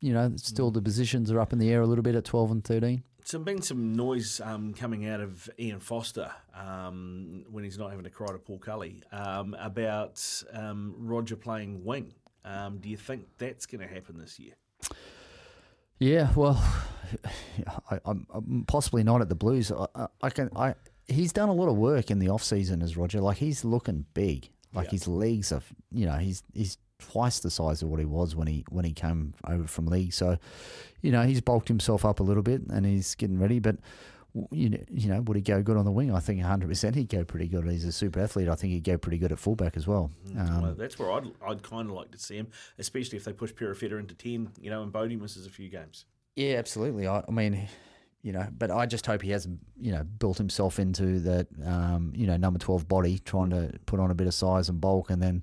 you 0.00 0.12
know, 0.12 0.32
still 0.36 0.70
the 0.70 0.80
positions 0.80 1.32
are 1.32 1.40
up 1.40 1.52
in 1.52 1.58
the 1.58 1.70
air 1.70 1.80
a 1.80 1.86
little 1.86 2.04
bit 2.04 2.14
at 2.14 2.24
twelve 2.24 2.52
and 2.52 2.62
thirteen 2.62 3.02
there's 3.30 3.44
been 3.44 3.62
some 3.62 3.94
noise 3.94 4.40
um, 4.40 4.74
coming 4.74 5.06
out 5.06 5.20
of 5.20 5.48
Ian 5.58 5.80
Foster 5.80 6.30
um, 6.54 7.44
when 7.50 7.64
he's 7.64 7.78
not 7.78 7.90
having 7.90 8.04
to 8.04 8.10
cry 8.10 8.28
to 8.28 8.38
Paul 8.38 8.58
Cully 8.58 9.02
um, 9.12 9.54
about 9.58 10.22
um, 10.52 10.94
Roger 10.98 11.36
playing 11.36 11.84
wing. 11.84 12.12
Um, 12.44 12.78
do 12.78 12.88
you 12.88 12.96
think 12.96 13.26
that's 13.38 13.66
going 13.66 13.86
to 13.86 13.92
happen 13.92 14.18
this 14.18 14.38
year? 14.38 14.54
Yeah, 16.00 16.32
well, 16.34 16.60
I, 17.90 18.00
am 18.06 18.64
possibly 18.66 19.04
not 19.04 19.20
at 19.20 19.28
the 19.28 19.34
Blues. 19.36 19.70
I, 19.70 20.06
I, 20.22 20.30
can. 20.30 20.50
I 20.56 20.74
he's 21.06 21.32
done 21.32 21.48
a 21.48 21.52
lot 21.52 21.68
of 21.68 21.76
work 21.76 22.10
in 22.10 22.18
the 22.18 22.30
off 22.30 22.42
season 22.42 22.82
as 22.82 22.96
Roger. 22.96 23.20
Like 23.20 23.36
he's 23.36 23.64
looking 23.64 24.06
big. 24.14 24.50
Like 24.72 24.90
his 24.90 25.08
legs 25.08 25.50
are, 25.50 25.62
you 25.90 26.06
know, 26.06 26.16
he's 26.16 26.42
he's 26.54 26.78
twice 27.00 27.40
the 27.40 27.50
size 27.50 27.82
of 27.82 27.88
what 27.88 27.98
he 27.98 28.06
was 28.06 28.36
when 28.36 28.46
he 28.46 28.64
when 28.68 28.84
he 28.84 28.92
came 28.92 29.34
over 29.46 29.66
from 29.66 29.86
league. 29.86 30.12
So, 30.12 30.38
you 31.02 31.10
know, 31.10 31.22
he's 31.22 31.40
bulked 31.40 31.68
himself 31.68 32.04
up 32.04 32.20
a 32.20 32.22
little 32.22 32.42
bit 32.42 32.62
and 32.68 32.86
he's 32.86 33.14
getting 33.16 33.38
ready. 33.38 33.58
But 33.58 33.76
you 34.50 34.70
know, 34.70 34.78
you 34.90 35.08
know, 35.08 35.20
would 35.22 35.36
he 35.36 35.42
go 35.42 35.62
good 35.62 35.76
on 35.76 35.84
the 35.84 35.90
wing? 35.90 36.14
I 36.14 36.20
think 36.20 36.40
100% 36.40 36.94
he'd 36.94 37.08
go 37.08 37.24
pretty 37.24 37.48
good. 37.48 37.64
He's 37.68 37.84
a 37.84 37.92
super 37.92 38.20
athlete. 38.20 38.48
I 38.48 38.54
think 38.54 38.72
he'd 38.72 38.84
go 38.84 38.96
pretty 38.96 39.18
good 39.18 39.32
at 39.32 39.38
fullback 39.38 39.76
as 39.76 39.86
well. 39.86 40.10
Um, 40.38 40.62
well, 40.62 40.74
that's 40.74 40.98
where 40.98 41.10
I'd, 41.12 41.30
I'd 41.46 41.62
kind 41.62 41.88
of 41.88 41.96
like 41.96 42.10
to 42.12 42.18
see 42.18 42.36
him, 42.36 42.48
especially 42.78 43.18
if 43.18 43.24
they 43.24 43.32
push 43.32 43.52
Perofeta 43.52 43.98
into 43.98 44.14
10, 44.14 44.52
you 44.60 44.70
know, 44.70 44.82
and 44.82 44.92
Beaudy 44.92 45.16
misses 45.16 45.46
a 45.46 45.50
few 45.50 45.68
games. 45.68 46.04
Yeah, 46.36 46.56
absolutely. 46.56 47.08
I, 47.08 47.24
I 47.26 47.30
mean, 47.30 47.68
you 48.22 48.32
know, 48.32 48.46
but 48.56 48.70
I 48.70 48.86
just 48.86 49.06
hope 49.06 49.22
he 49.22 49.30
hasn't, 49.30 49.58
you 49.80 49.92
know, 49.92 50.04
built 50.04 50.38
himself 50.38 50.78
into 50.78 51.20
that, 51.20 51.48
um, 51.64 52.12
you 52.14 52.26
know, 52.26 52.36
number 52.36 52.58
12 52.58 52.86
body, 52.86 53.18
trying 53.18 53.50
to 53.50 53.72
put 53.86 53.98
on 53.98 54.10
a 54.10 54.14
bit 54.14 54.26
of 54.26 54.34
size 54.34 54.68
and 54.68 54.80
bulk, 54.80 55.10
and 55.10 55.22
then, 55.22 55.42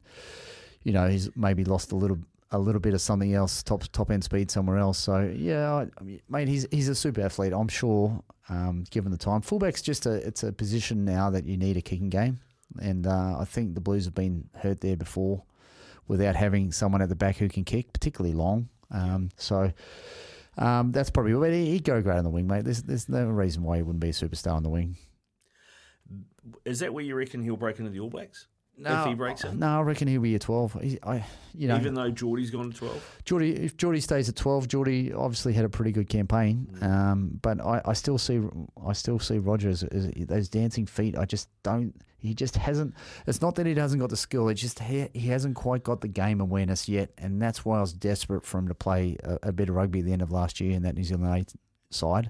you 0.84 0.94
know, 0.94 1.08
he's 1.08 1.30
maybe 1.36 1.66
lost 1.66 1.92
a 1.92 1.96
little 1.96 2.20
a 2.52 2.60
little 2.60 2.80
bit 2.80 2.94
of 2.94 3.02
something 3.02 3.34
else, 3.34 3.62
top 3.64 3.84
top 3.92 4.10
end 4.12 4.24
speed 4.24 4.50
somewhere 4.50 4.78
else. 4.78 4.98
So 4.98 5.32
yeah, 5.36 5.74
I, 5.74 5.88
I 6.00 6.04
mean, 6.04 6.22
mate, 6.30 6.48
he's 6.48 6.68
he's 6.72 6.88
a 6.90 6.96
super 6.96 7.22
athlete. 7.22 7.54
I'm 7.54 7.68
sure, 7.68 8.22
um, 8.50 8.86
given 8.90 9.12
the 9.12 9.18
time, 9.18 9.42
fullback's 9.42 9.82
just 9.82 10.06
a 10.06 10.14
it's 10.26 10.44
a 10.44 10.52
position 10.52 11.04
now 11.06 11.30
that 11.30 11.46
you 11.46 11.58
need 11.58 11.78
a 11.78 11.82
kicking 11.82 12.10
game, 12.10 12.40
and 12.82 13.06
uh, 13.06 13.38
I 13.40 13.46
think 13.46 13.76
the 13.76 13.82
Blues 13.82 14.06
have 14.06 14.16
been 14.16 14.50
hurt 14.56 14.82
there 14.82 14.96
before, 14.96 15.44
without 16.08 16.36
having 16.36 16.72
someone 16.72 17.02
at 17.02 17.10
the 17.10 17.16
back 17.16 17.38
who 17.38 17.50
can 17.50 17.64
kick, 17.64 17.94
particularly 17.94 18.36
long. 18.36 18.70
Um, 18.92 19.30
so. 19.38 19.72
Um, 20.60 20.92
that's 20.92 21.12
probably 21.12 21.34
but 21.34 21.54
he- 21.54 21.70
he'd 21.74 21.84
go 21.84 22.02
great 22.02 22.18
on 22.18 22.24
the 22.24 22.32
wing, 22.32 22.48
mate. 22.48 22.66
There's 22.66 22.82
there's 22.82 23.08
no 23.08 23.28
reason 23.28 23.62
why 23.62 23.78
he 23.78 23.84
wouldn't 23.84 24.00
be 24.00 24.10
a 24.10 24.12
superstar 24.12 24.54
on 24.56 24.64
the 24.64 24.70
wing. 24.70 24.98
Is 26.66 26.80
that 26.80 26.92
where 26.92 27.04
you 27.04 27.14
reckon 27.14 27.44
he'll 27.44 27.58
break 27.58 27.78
into 27.78 27.92
the 27.92 28.00
All 28.00 28.10
Blacks? 28.10 28.48
If 28.80 29.08
he 29.08 29.14
breaks 29.16 29.44
in? 29.44 29.60
No, 29.60 29.80
I 29.80 29.82
reckon 29.82 30.08
he'll 30.08 30.22
be 30.22 30.36
a 30.36 30.40
twelve. 30.40 30.78
He, 30.82 31.00
I, 31.04 31.26
you 31.56 31.68
know, 31.68 31.78
Even 31.78 31.96
though 31.96 32.12
Jordie's 32.12 32.52
gone 32.52 32.70
to 32.72 32.78
12? 32.78 33.22
Jordie, 33.26 33.54
if 33.56 33.76
Jordie 33.76 34.02
stays 34.02 34.30
at 34.30 34.36
twelve, 34.36 34.68
Jordie 34.68 35.12
obviously 35.14 35.54
had 35.54 35.66
a 35.66 35.70
pretty 35.70 35.92
good 35.92 36.08
campaign. 36.10 36.68
Um, 36.82 37.40
but 37.42 37.60
I, 37.60 37.82
I 37.86 37.94
still 37.94 38.18
see, 38.20 38.40
I 38.86 38.94
still 38.94 39.18
see 39.20 39.40
Rogers 39.40 39.84
as 39.84 40.12
those 40.28 40.50
dancing 40.50 40.86
feet. 40.86 41.18
I 41.18 41.26
just 41.26 41.50
don't. 41.64 41.94
He 42.20 42.34
just 42.34 42.56
hasn't. 42.56 42.94
It's 43.26 43.42
not 43.42 43.56
that 43.56 43.66
he 43.66 43.74
hasn't 43.76 44.00
got 44.02 44.10
the 44.10 44.18
skill. 44.18 44.48
It's 44.50 44.62
just 44.62 44.80
he, 44.80 45.08
he 45.14 45.28
hasn't 45.30 45.56
quite 45.56 45.84
got 45.84 46.02
the 46.02 46.08
game 46.08 46.40
awareness 46.42 46.88
yet, 46.88 47.12
and 47.18 47.42
that's 47.42 47.66
why 47.66 47.78
I 47.78 47.82
was 47.82 47.94
desperate 47.94 48.46
for 48.46 48.58
him 48.60 48.68
to 48.68 48.76
play 48.76 49.18
a, 49.24 49.40
a 49.50 49.52
bit 49.52 49.70
of 49.70 49.76
rugby 49.76 50.00
at 50.00 50.06
the 50.06 50.14
end 50.14 50.22
of 50.22 50.32
last 50.32 50.60
year 50.60 50.72
in 50.76 50.84
that 50.84 50.96
New 50.96 51.04
Zealand 51.04 51.54
side. 51.90 52.30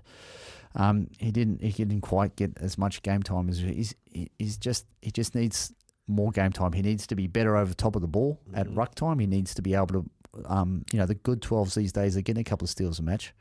Um, 0.75 1.07
he 1.17 1.31
didn't. 1.31 1.61
He 1.61 1.71
didn't 1.71 2.01
quite 2.01 2.35
get 2.35 2.51
as 2.57 2.77
much 2.77 3.01
game 3.01 3.23
time 3.23 3.49
as 3.49 3.59
he's. 3.59 3.95
he- 4.05 4.29
He's 4.39 4.57
just. 4.57 4.85
He 5.01 5.11
just 5.11 5.35
needs 5.35 5.73
more 6.07 6.31
game 6.31 6.51
time. 6.51 6.73
He 6.73 6.81
needs 6.81 7.07
to 7.07 7.15
be 7.15 7.27
better 7.27 7.55
over 7.55 7.69
the 7.69 7.75
top 7.75 7.95
of 7.95 8.01
the 8.01 8.07
ball 8.07 8.39
at 8.53 8.73
ruck 8.73 8.95
time. 8.95 9.19
He 9.19 9.27
needs 9.27 9.53
to 9.55 9.61
be 9.61 9.73
able 9.73 9.87
to. 9.87 10.09
Um, 10.45 10.85
you 10.93 10.99
know, 10.99 11.07
the 11.07 11.15
good 11.15 11.41
12s 11.41 11.73
these 11.73 11.91
days 11.91 12.15
are 12.15 12.21
getting 12.21 12.41
a 12.41 12.43
couple 12.43 12.65
of 12.65 12.69
steals 12.69 12.99
a 12.99 13.01
match. 13.01 13.33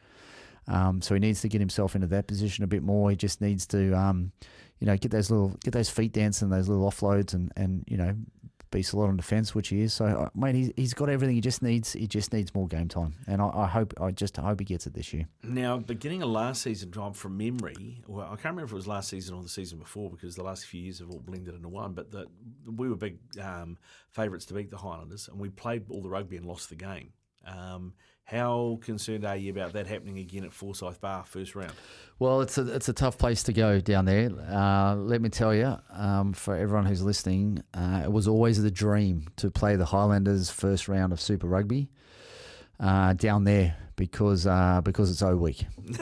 Um, 0.68 1.02
so 1.02 1.14
he 1.14 1.20
needs 1.20 1.42
to 1.42 1.48
get 1.48 1.60
himself 1.60 1.94
into 1.94 2.06
that 2.08 2.26
position 2.26 2.64
a 2.64 2.66
bit 2.66 2.82
more. 2.82 3.10
He 3.10 3.16
just 3.16 3.40
needs 3.40 3.66
to, 3.68 3.92
um, 3.92 4.32
you 4.80 4.86
know, 4.86 4.96
get 4.96 5.10
those 5.10 5.30
little, 5.30 5.50
get 5.62 5.72
those 5.72 5.90
feet 5.90 6.12
dancing, 6.12 6.48
those 6.48 6.68
little 6.68 6.90
offloads, 6.90 7.34
and 7.34 7.52
and 7.56 7.84
you 7.86 7.96
know, 7.96 8.14
be 8.70 8.82
solid 8.82 9.08
on 9.08 9.16
defence, 9.16 9.54
which 9.54 9.68
he 9.68 9.82
is. 9.82 9.92
So, 9.92 10.30
mate, 10.34 10.54
he's, 10.54 10.72
he's 10.76 10.94
got 10.94 11.08
everything. 11.08 11.34
He 11.34 11.40
just 11.40 11.62
needs, 11.62 11.92
he 11.92 12.06
just 12.06 12.32
needs 12.32 12.54
more 12.54 12.66
game 12.66 12.88
time, 12.88 13.14
and 13.26 13.40
I, 13.40 13.50
I 13.54 13.66
hope, 13.66 13.94
I 14.00 14.10
just 14.10 14.36
hope 14.36 14.60
he 14.60 14.64
gets 14.64 14.86
it 14.86 14.94
this 14.94 15.12
year. 15.12 15.26
Now, 15.42 15.78
beginning 15.78 16.22
of 16.22 16.30
last 16.30 16.62
season, 16.62 16.90
Tom, 16.90 17.12
from 17.12 17.36
memory, 17.36 18.02
well, 18.06 18.26
I 18.26 18.36
can't 18.36 18.44
remember 18.56 18.64
if 18.64 18.72
it 18.72 18.76
was 18.76 18.86
last 18.86 19.08
season 19.08 19.34
or 19.34 19.42
the 19.42 19.48
season 19.48 19.78
before 19.78 20.10
because 20.10 20.36
the 20.36 20.42
last 20.42 20.66
few 20.66 20.80
years 20.80 20.98
have 20.98 21.10
all 21.10 21.20
blended 21.20 21.54
into 21.54 21.68
one. 21.68 21.92
But 21.92 22.10
the, 22.10 22.26
we 22.64 22.88
were 22.88 22.96
big 22.96 23.18
um, 23.40 23.78
favourites 24.10 24.46
to 24.46 24.54
beat 24.54 24.70
the 24.70 24.78
Highlanders, 24.78 25.28
and 25.28 25.40
we 25.40 25.48
played 25.48 25.84
all 25.90 26.02
the 26.02 26.10
rugby 26.10 26.36
and 26.36 26.46
lost 26.46 26.68
the 26.68 26.76
game. 26.76 27.12
Um, 27.46 27.94
how 28.26 28.80
concerned 28.82 29.24
are 29.24 29.36
you 29.36 29.52
about 29.52 29.72
that 29.74 29.86
happening 29.86 30.18
again 30.18 30.44
at 30.44 30.52
Forsyth 30.52 31.00
Bar 31.00 31.24
first 31.24 31.54
round? 31.54 31.72
Well, 32.18 32.40
it's 32.40 32.58
a 32.58 32.74
it's 32.74 32.88
a 32.88 32.92
tough 32.92 33.18
place 33.18 33.44
to 33.44 33.52
go 33.52 33.80
down 33.80 34.04
there. 34.04 34.30
Uh, 34.50 34.96
let 34.96 35.22
me 35.22 35.28
tell 35.28 35.54
you, 35.54 35.76
um, 35.92 36.32
for 36.32 36.56
everyone 36.56 36.86
who's 36.86 37.02
listening, 37.02 37.62
uh, 37.72 38.02
it 38.04 38.10
was 38.10 38.26
always 38.26 38.60
the 38.60 38.70
dream 38.70 39.28
to 39.36 39.50
play 39.50 39.76
the 39.76 39.84
Highlanders 39.84 40.50
first 40.50 40.88
round 40.88 41.12
of 41.12 41.20
Super 41.20 41.46
Rugby 41.46 41.88
uh, 42.80 43.12
down 43.12 43.44
there 43.44 43.76
because 43.94 44.44
uh, 44.44 44.80
because 44.82 45.08
it's 45.08 45.22
O 45.22 45.36
week. 45.36 45.64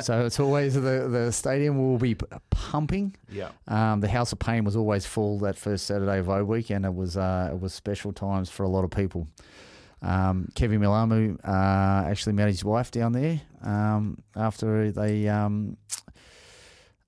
so 0.00 0.26
it's 0.26 0.40
always 0.40 0.74
the 0.74 1.06
the 1.08 1.30
stadium 1.30 1.78
will 1.78 1.98
be 1.98 2.16
pumping. 2.50 3.14
Yeah. 3.30 3.50
Um, 3.68 4.00
the 4.00 4.08
House 4.08 4.32
of 4.32 4.40
Pain 4.40 4.64
was 4.64 4.74
always 4.74 5.06
full 5.06 5.38
that 5.40 5.56
first 5.56 5.86
Saturday 5.86 6.18
of 6.18 6.28
O 6.28 6.44
week, 6.44 6.70
and 6.70 6.84
it 6.84 6.94
was 6.94 7.16
uh, 7.16 7.50
it 7.52 7.60
was 7.60 7.72
special 7.72 8.12
times 8.12 8.50
for 8.50 8.64
a 8.64 8.68
lot 8.68 8.82
of 8.82 8.90
people. 8.90 9.28
Um, 10.02 10.48
Keven 10.54 10.80
Mealamu 10.80 11.38
uh, 11.44 12.08
actually 12.08 12.34
met 12.34 12.48
his 12.48 12.64
wife 12.64 12.90
down 12.90 13.12
there 13.12 13.40
um, 13.62 14.22
after 14.36 14.92
they 14.92 15.28
um, 15.28 15.76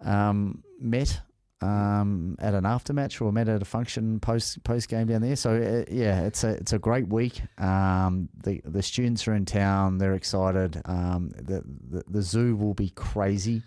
um, 0.00 0.62
met 0.80 1.20
um, 1.60 2.36
at 2.38 2.54
an 2.54 2.64
aftermatch 2.64 3.20
or 3.20 3.32
met 3.32 3.48
at 3.48 3.62
a 3.62 3.64
function 3.64 4.20
post 4.20 4.62
post 4.64 4.88
game 4.88 5.06
down 5.06 5.22
there. 5.22 5.36
So 5.36 5.54
uh, 5.54 5.90
yeah, 5.92 6.22
it's 6.22 6.44
a 6.44 6.50
it's 6.50 6.72
a 6.72 6.78
great 6.78 7.08
week. 7.08 7.40
Um, 7.58 8.28
the 8.42 8.60
the 8.64 8.82
students 8.82 9.26
are 9.28 9.34
in 9.34 9.44
town; 9.44 9.98
they're 9.98 10.14
excited. 10.14 10.72
The, 10.72 11.62
the 11.90 12.04
the 12.08 12.22
zoo 12.22 12.56
will 12.56 12.74
be 12.74 12.90
crazy. 12.90 13.62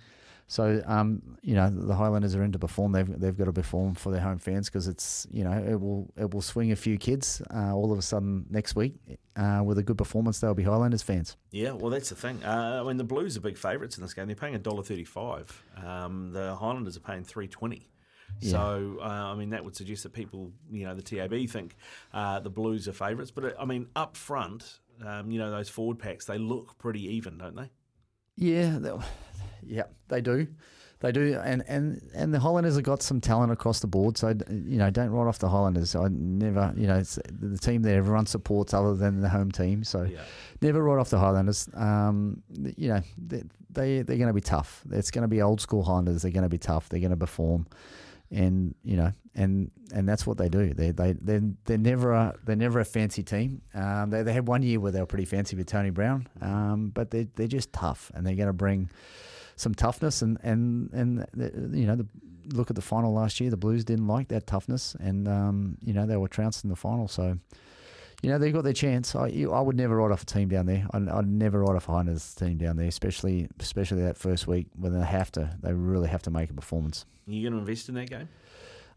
So 0.51 0.81
um, 0.88 1.21
you 1.43 1.53
know 1.53 1.69
the 1.69 1.93
Highlanders 1.93 2.35
are 2.35 2.43
in 2.43 2.51
to 2.53 2.59
perform. 2.59 2.91
They've 2.91 3.19
they've 3.19 3.38
got 3.38 3.45
to 3.45 3.53
perform 3.53 3.93
for 3.93 4.12
their 4.12 4.19
home 4.19 4.39
fans 4.39 4.67
because 4.67 4.88
it's 4.88 5.27
you 5.31 5.43
know 5.43 5.51
it 5.51 5.79
will 5.79 6.12
it 6.17 6.33
will 6.33 6.41
swing 6.41 6.71
a 6.71 6.75
few 6.75 6.97
kids 6.97 7.41
uh, 7.53 7.71
all 7.73 7.91
of 7.91 7.99
a 7.99 8.01
sudden 8.01 8.47
next 8.49 8.75
week 8.75 8.95
uh, 9.35 9.62
with 9.63 9.77
a 9.77 9.83
good 9.83 9.97
performance. 9.97 10.39
They'll 10.39 10.55
be 10.55 10.63
Highlanders 10.63 11.03
fans. 11.03 11.38
Yeah, 11.51 11.73
well, 11.73 11.91
that's 11.91 12.09
the 12.09 12.15
thing. 12.15 12.43
Uh, 12.43 12.81
I 12.83 12.88
mean, 12.88 12.97
the 12.97 13.03
Blues 13.03 13.38
are 13.38 13.41
big 13.41 13.59
favourites 13.59 13.97
in 13.97 14.03
this 14.03 14.15
game. 14.15 14.25
They're 14.25 14.35
paying 14.35 14.55
a 14.55 14.59
dollar 14.59 14.81
thirty-five. 14.81 15.63
Um, 15.85 16.31
the 16.33 16.55
Highlanders 16.55 16.97
are 16.97 17.01
paying 17.01 17.23
three 17.23 17.47
twenty. 17.47 17.91
Yeah. 18.41 18.51
So, 18.51 18.97
uh, 19.01 19.05
I 19.05 19.35
mean, 19.35 19.49
that 19.49 19.63
would 19.65 19.75
suggest 19.75 20.03
that 20.03 20.13
people, 20.13 20.51
you 20.71 20.85
know, 20.85 20.95
the 20.95 21.01
TAB 21.01 21.49
think 21.49 21.75
uh, 22.13 22.39
the 22.39 22.49
Blues 22.49 22.88
are 22.88 22.93
favourites. 22.93 23.31
But, 23.31 23.43
uh, 23.43 23.51
I 23.59 23.65
mean, 23.65 23.88
up 23.95 24.15
front, 24.15 24.79
um, 25.05 25.31
you 25.31 25.39
know, 25.39 25.49
those 25.51 25.67
forward 25.67 25.97
packs, 25.97 26.25
they 26.25 26.38
look 26.38 26.77
pretty 26.77 27.01
even, 27.15 27.38
don't 27.38 27.55
they? 27.55 27.69
Yeah, 28.35 28.77
they, 28.79 28.91
yeah, 29.69 29.84
they 30.10 30.21
do. 30.21 30.47
They 31.01 31.13
do, 31.13 31.39
and, 31.41 31.63
and, 31.69 32.01
and 32.13 32.34
the 32.34 32.39
Highlanders 32.41 32.75
have 32.75 32.84
got 32.84 33.01
some 33.01 33.21
talent 33.21 33.53
across 33.53 33.79
the 33.79 33.88
board. 33.88 34.17
So 34.17 34.36
you 34.49 34.77
know, 34.77 34.89
don't 34.89 35.12
write 35.12 35.29
off 35.29 35.39
the 35.39 35.47
Highlanders. 35.47 35.95
I 35.95 36.10
never, 36.10 36.73
you 36.75 36.88
know, 36.88 36.97
it's 36.97 37.17
the 37.32 37.58
team 37.58 37.84
that 37.84 37.93
everyone 37.93 38.25
supports 38.25 38.73
other 38.73 38.93
than 38.95 39.21
the 39.21 39.29
home 39.29 39.49
team. 39.49 39.86
So 39.86 40.01
Yeah. 40.03 40.19
never 40.62 40.84
write 40.84 40.99
off 40.99 41.10
the 41.10 41.17
Highlanders. 41.19 41.69
Um, 41.73 42.43
you 42.75 42.89
know, 42.89 43.01
they, 43.17 43.43
they 43.69 44.01
they're 44.01 44.17
going 44.17 44.27
to 44.27 44.34
be 44.34 44.41
tough. 44.41 44.84
It's 44.91 45.10
going 45.10 45.21
to 45.21 45.29
be 45.29 45.41
old 45.41 45.62
school 45.62 45.84
Highlanders. 45.84 46.23
They're 46.23 46.32
going 46.34 46.43
to 46.43 46.49
be 46.49 46.58
tough. 46.58 46.89
They're 46.89 46.99
going 46.99 47.12
to 47.12 47.15
perform, 47.17 47.65
and 48.29 48.75
you 48.84 48.97
know, 48.97 49.13
and 49.36 49.71
and 49.93 50.05
that's 50.10 50.27
what 50.27 50.38
they 50.38 50.49
do. 50.49 50.73
They 50.73 50.91
they 50.91 51.13
they 51.13 51.39
they're 51.63 51.77
never 51.77 52.12
a 52.12 52.36
they're 52.43 52.58
never 52.58 52.82
a 52.82 52.86
fancy 52.86 53.23
team. 53.23 53.62
Um, 53.73 54.10
they 54.10 54.23
they 54.23 54.34
had 54.34 54.49
one 54.49 54.63
year 54.63 54.82
where 54.82 54.91
they 54.91 54.99
were 54.99 55.05
pretty 55.05 55.23
fancy 55.23 55.55
with 55.55 55.67
Tony 55.67 55.91
Brown, 55.91 56.27
um, 56.41 56.91
but 56.93 57.10
they 57.12 57.29
they're 57.36 57.47
just 57.47 57.71
tough, 57.71 58.12
and 58.13 58.27
they're 58.27 58.36
going 58.36 58.47
to 58.47 58.53
bring 58.53 58.89
some 59.59 59.75
toughness. 59.75 60.21
And 60.21 60.37
and 60.41 60.89
and 60.93 61.25
the, 61.33 61.77
you 61.77 61.85
know, 61.85 61.95
the, 61.95 62.07
look 62.53 62.69
at 62.69 62.75
the 62.75 62.81
final 62.81 63.13
last 63.13 63.39
year. 63.39 63.49
The 63.49 63.57
Blues 63.57 63.83
didn't 63.83 64.07
like 64.07 64.29
that 64.29 64.47
toughness, 64.47 64.95
and 64.99 65.27
um, 65.27 65.77
you 65.83 65.93
know 65.93 66.05
they 66.05 66.17
were 66.17 66.27
trounced 66.27 66.63
in 66.63 66.69
the 66.69 66.75
final. 66.75 67.07
So. 67.07 67.37
You 68.21 68.29
know 68.29 68.37
they 68.37 68.51
got 68.51 68.65
their 68.65 68.73
chance. 68.73 69.15
I, 69.15 69.27
you, 69.27 69.53
I 69.53 69.61
would 69.61 69.77
never 69.77 69.95
write 69.95 70.11
off 70.11 70.23
a 70.23 70.25
team 70.25 70.49
down 70.49 70.65
there. 70.65 70.85
I'd, 70.91 71.07
I'd 71.07 71.25
never 71.25 71.61
write 71.61 71.77
off 71.77 71.87
a 71.87 71.93
Highlanders 71.93 72.35
team 72.35 72.57
down 72.57 72.75
there, 72.75 72.89
especially 72.89 73.47
especially 73.61 74.01
that 74.01 74.17
first 74.17 74.45
week 74.45 74.67
when 74.75 74.91
they 74.91 75.05
have 75.05 75.31
to. 75.33 75.55
They 75.61 75.71
really 75.71 76.09
have 76.09 76.21
to 76.23 76.29
make 76.29 76.49
a 76.49 76.53
performance. 76.53 77.05
Are 77.29 77.31
you 77.31 77.49
going 77.49 77.53
to 77.53 77.59
invest 77.59 77.87
in 77.87 77.95
that 77.95 78.09
game? 78.09 78.27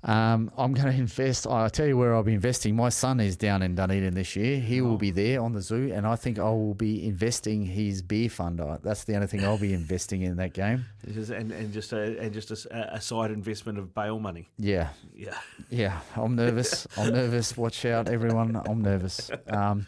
Um, 0.05 0.51
I'm 0.59 0.75
going 0.75 0.93
to 0.93 0.99
invest. 0.99 1.47
I'll 1.47 1.71
tell 1.71 1.87
you 1.87 1.97
where 1.97 2.13
I'll 2.15 2.25
be 2.25 2.35
investing. 2.35 2.75
My 2.75 2.89
son 2.89 3.21
is 3.21 3.37
down 3.37 3.63
in 3.63 3.77
Dunedin 3.77 4.15
this 4.15 4.35
year. 4.35 4.59
He 4.59 4.81
will 4.81 4.97
be 4.97 5.13
there 5.13 5.41
on 5.41 5.53
the 5.53 5.61
zoo, 5.61 5.93
and 5.95 6.07
I 6.07 6.17
think 6.17 6.41
I 6.41 6.51
will 6.51 6.75
be 6.75 7.07
investing 7.07 7.65
his 7.65 8.03
beer 8.03 8.29
fund. 8.29 8.61
That's 8.83 9.05
the 9.05 9.15
only 9.15 9.29
thing 9.29 9.45
I'll 9.45 9.59
be 9.59 9.73
investing 9.83 10.23
in 10.23 10.37
that 10.39 10.55
game. 10.55 10.85
And, 11.07 11.53
and 11.53 11.73
just 11.73 11.93
a 11.93 12.19
and 12.19 12.33
just 12.33 12.51
a 12.51 12.95
a, 12.95 13.01
side 13.01 13.31
investment 13.31 13.79
of 13.79 13.95
bail 13.95 14.19
money. 14.19 14.49
Yeah, 14.59 14.89
Yeah. 15.15 15.39
yeah. 15.71 16.01
I'm 16.17 16.35
nervous. 16.35 16.87
I'm 16.97 17.13
nervous. 17.13 17.57
Watch 17.57 17.85
out, 17.85 18.09
everyone. 18.09 18.61
I'm 18.69 18.83
nervous. 18.83 19.31
Um, 19.49 19.87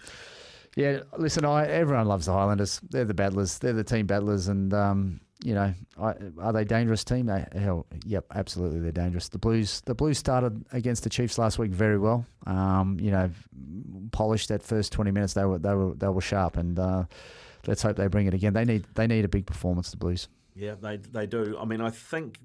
yeah, 0.76 1.00
listen. 1.16 1.44
I 1.44 1.66
everyone 1.66 2.06
loves 2.06 2.26
the 2.26 2.32
Highlanders. 2.32 2.80
They're 2.88 3.04
the 3.04 3.14
battlers. 3.14 3.58
They're 3.58 3.72
the 3.72 3.84
team 3.84 4.06
battlers, 4.06 4.46
and 4.48 4.72
um, 4.74 5.20
you 5.42 5.54
know, 5.54 5.74
I, 6.00 6.14
are 6.40 6.52
they 6.52 6.64
dangerous 6.64 7.04
team? 7.04 7.26
They, 7.26 7.44
hell, 7.54 7.86
yep, 8.04 8.24
absolutely, 8.34 8.80
they're 8.80 8.92
dangerous. 8.92 9.28
The 9.28 9.38
Blues, 9.38 9.82
the 9.82 9.94
Blues 9.94 10.18
started 10.18 10.64
against 10.72 11.04
the 11.04 11.10
Chiefs 11.10 11.38
last 11.38 11.58
week 11.58 11.72
very 11.72 11.98
well. 11.98 12.24
Um, 12.46 12.98
you 13.00 13.10
know, 13.10 13.30
polished 14.12 14.48
that 14.48 14.62
first 14.62 14.92
twenty 14.92 15.10
minutes. 15.10 15.34
They 15.34 15.44
were 15.44 15.58
they 15.58 15.74
were 15.74 15.94
they 15.94 16.08
were 16.08 16.20
sharp, 16.20 16.56
and 16.56 16.78
uh, 16.78 17.04
let's 17.66 17.82
hope 17.82 17.96
they 17.96 18.06
bring 18.06 18.26
it 18.26 18.34
again. 18.34 18.52
They 18.52 18.64
need 18.64 18.86
they 18.94 19.06
need 19.06 19.24
a 19.24 19.28
big 19.28 19.46
performance. 19.46 19.90
The 19.90 19.96
Blues. 19.96 20.28
Yeah, 20.54 20.76
they 20.80 20.98
they 20.98 21.26
do. 21.26 21.56
I 21.60 21.64
mean, 21.64 21.80
I 21.80 21.90
think 21.90 22.38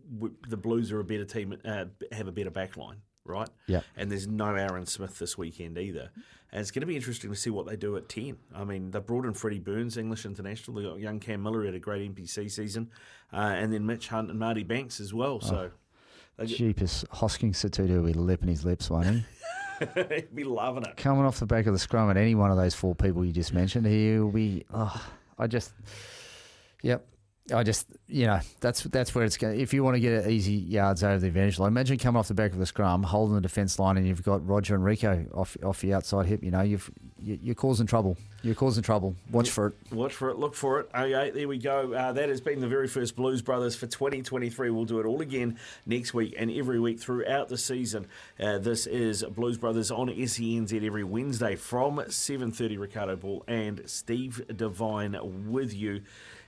the 0.47 0.57
Blues 0.57 0.91
are 0.91 0.99
a 0.99 1.03
better 1.03 1.25
team, 1.25 1.55
uh, 1.63 1.85
have 2.11 2.27
a 2.27 2.31
better 2.31 2.49
back 2.49 2.75
line, 2.75 2.97
right? 3.29 3.49
Yeah. 3.67 3.81
And 3.95 4.11
there's 4.11 4.27
no 4.27 4.55
Aaron 4.55 4.85
Smith 4.85 5.19
this 5.19 5.37
weekend 5.37 5.77
either. 5.77 6.11
And 6.51 6.61
it's 6.61 6.71
going 6.71 6.81
to 6.81 6.87
be 6.87 6.95
interesting 6.95 7.29
to 7.29 7.35
see 7.35 7.51
what 7.51 7.67
they 7.67 7.75
do 7.75 7.95
at 7.95 8.09
10. 8.09 8.35
I 8.55 8.63
mean, 8.63 8.89
they 8.89 8.99
brought 8.99 9.25
in 9.25 9.33
Freddie 9.33 9.59
Burns, 9.59 9.97
English 9.97 10.25
international. 10.25 10.77
They 10.77 10.83
got 10.83 10.99
young 10.99 11.19
Cam 11.19 11.43
Miller, 11.43 11.59
who 11.59 11.65
had 11.67 11.75
a 11.75 11.79
great 11.79 12.15
NPC 12.15 12.49
season. 12.49 12.89
Uh, 13.31 13.53
and 13.55 13.71
then 13.71 13.85
Mitch 13.85 14.07
Hunt 14.07 14.31
and 14.31 14.39
Marty 14.39 14.63
Banks 14.63 14.99
as 14.99 15.13
well. 15.13 15.39
So 15.41 15.69
Jeepers, 16.45 17.05
Hosking 17.11 17.51
Sotutu 17.51 18.03
with 18.03 18.15
a 18.15 18.19
lip 18.19 18.41
in 18.41 18.47
his 18.47 18.65
lips, 18.65 18.89
won't 18.89 19.07
he? 19.07 19.25
he'd 20.15 20.33
be 20.35 20.43
loving 20.43 20.83
it. 20.83 20.97
Coming 20.97 21.25
off 21.25 21.39
the 21.39 21.45
back 21.45 21.67
of 21.67 21.73
the 21.73 21.79
scrum 21.79 22.09
at 22.09 22.17
any 22.17 22.35
one 22.35 22.51
of 22.51 22.57
those 22.57 22.73
four 22.73 22.95
people 22.95 23.25
you 23.25 23.31
just 23.31 23.53
mentioned, 23.53 23.85
he'll 23.85 24.31
be. 24.31 24.65
Oh, 24.73 25.09
I 25.37 25.47
just. 25.47 25.73
Yep. 26.81 27.05
I 27.51 27.63
just, 27.63 27.87
you 28.07 28.27
know, 28.27 28.39
that's 28.59 28.83
that's 28.83 29.13
where 29.15 29.23
it's 29.25 29.37
going. 29.37 29.59
If 29.59 29.73
you 29.73 29.83
want 29.83 29.95
to 29.95 29.99
get 29.99 30.27
easy 30.27 30.53
yards 30.53 31.03
over 31.03 31.17
the 31.19 31.27
advantage 31.27 31.59
line, 31.59 31.69
imagine 31.69 31.97
coming 31.97 32.19
off 32.19 32.27
the 32.27 32.33
back 32.33 32.51
of 32.53 32.59
the 32.59 32.65
scrum, 32.65 33.03
holding 33.03 33.35
the 33.35 33.41
defence 33.41 33.79
line, 33.79 33.97
and 33.97 34.07
you've 34.07 34.23
got 34.23 34.45
Roger 34.47 34.75
and 34.75 34.83
Rieko 34.83 35.35
off 35.35 35.57
off 35.63 35.81
the 35.81 35.93
outside 35.93 36.25
hip. 36.27 36.43
You 36.43 36.51
know, 36.51 36.61
you've 36.61 36.89
you- 37.21 37.39
you're 37.43 37.55
causing 37.55 37.85
trouble. 37.85 38.17
You're 38.43 38.55
causing 38.55 38.81
trouble. 38.81 39.13
Watch 39.29 39.49
for 39.49 39.67
it. 39.67 39.75
Watch 39.91 40.13
for 40.13 40.29
it, 40.29 40.37
look 40.37 40.55
for 40.55 40.79
it. 40.79 40.89
Okay, 40.95 41.31
there 41.31 41.47
we 41.49 41.57
go. 41.57 41.91
Uh, 41.91 42.13
that 42.13 42.29
has 42.29 42.39
been 42.39 42.61
the 42.61 42.67
very 42.69 42.87
first 42.87 43.17
Blues 43.17 43.41
Brothers 43.41 43.75
for 43.75 43.87
2023. 43.87 44.69
We'll 44.69 44.85
do 44.85 45.01
it 45.01 45.05
all 45.05 45.19
again 45.19 45.57
next 45.85 46.13
week 46.13 46.33
and 46.37 46.49
every 46.49 46.79
week 46.79 46.97
throughout 47.01 47.49
the 47.49 47.57
season. 47.57 48.07
Uh, 48.39 48.57
this 48.59 48.87
is 48.87 49.23
Blues 49.23 49.57
Brothers 49.57 49.91
on 49.91 50.07
SENZ 50.07 50.81
every 50.85 51.03
Wednesday 51.03 51.57
from 51.57 51.97
7.30. 51.97 52.79
Ricardo 52.79 53.17
Ball 53.17 53.43
and 53.49 53.81
Steve 53.85 54.41
Devine 54.55 55.17
with 55.51 55.73
you. 55.73 56.01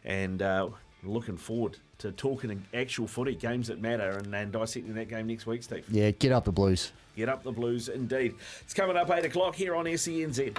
And 0.05 0.41
uh, 0.41 0.69
looking 1.03 1.37
forward 1.37 1.77
to 1.99 2.11
talking 2.11 2.63
actual 2.73 3.07
footy, 3.07 3.35
games 3.35 3.67
that 3.67 3.81
matter, 3.81 4.09
and, 4.11 4.33
and 4.33 4.51
dissecting 4.51 4.93
that 4.95 5.09
game 5.09 5.27
next 5.27 5.45
week, 5.45 5.63
Steve. 5.63 5.85
Yeah, 5.89 6.11
get 6.11 6.31
up 6.31 6.45
the 6.45 6.51
Blues. 6.51 6.91
Get 7.15 7.29
up 7.29 7.43
the 7.43 7.51
Blues 7.51 7.89
indeed. 7.89 8.35
It's 8.61 8.73
coming 8.73 8.97
up 8.97 9.09
8 9.09 9.25
o'clock 9.25 9.55
here 9.55 9.75
on 9.75 9.85
SENZ. 9.85 10.55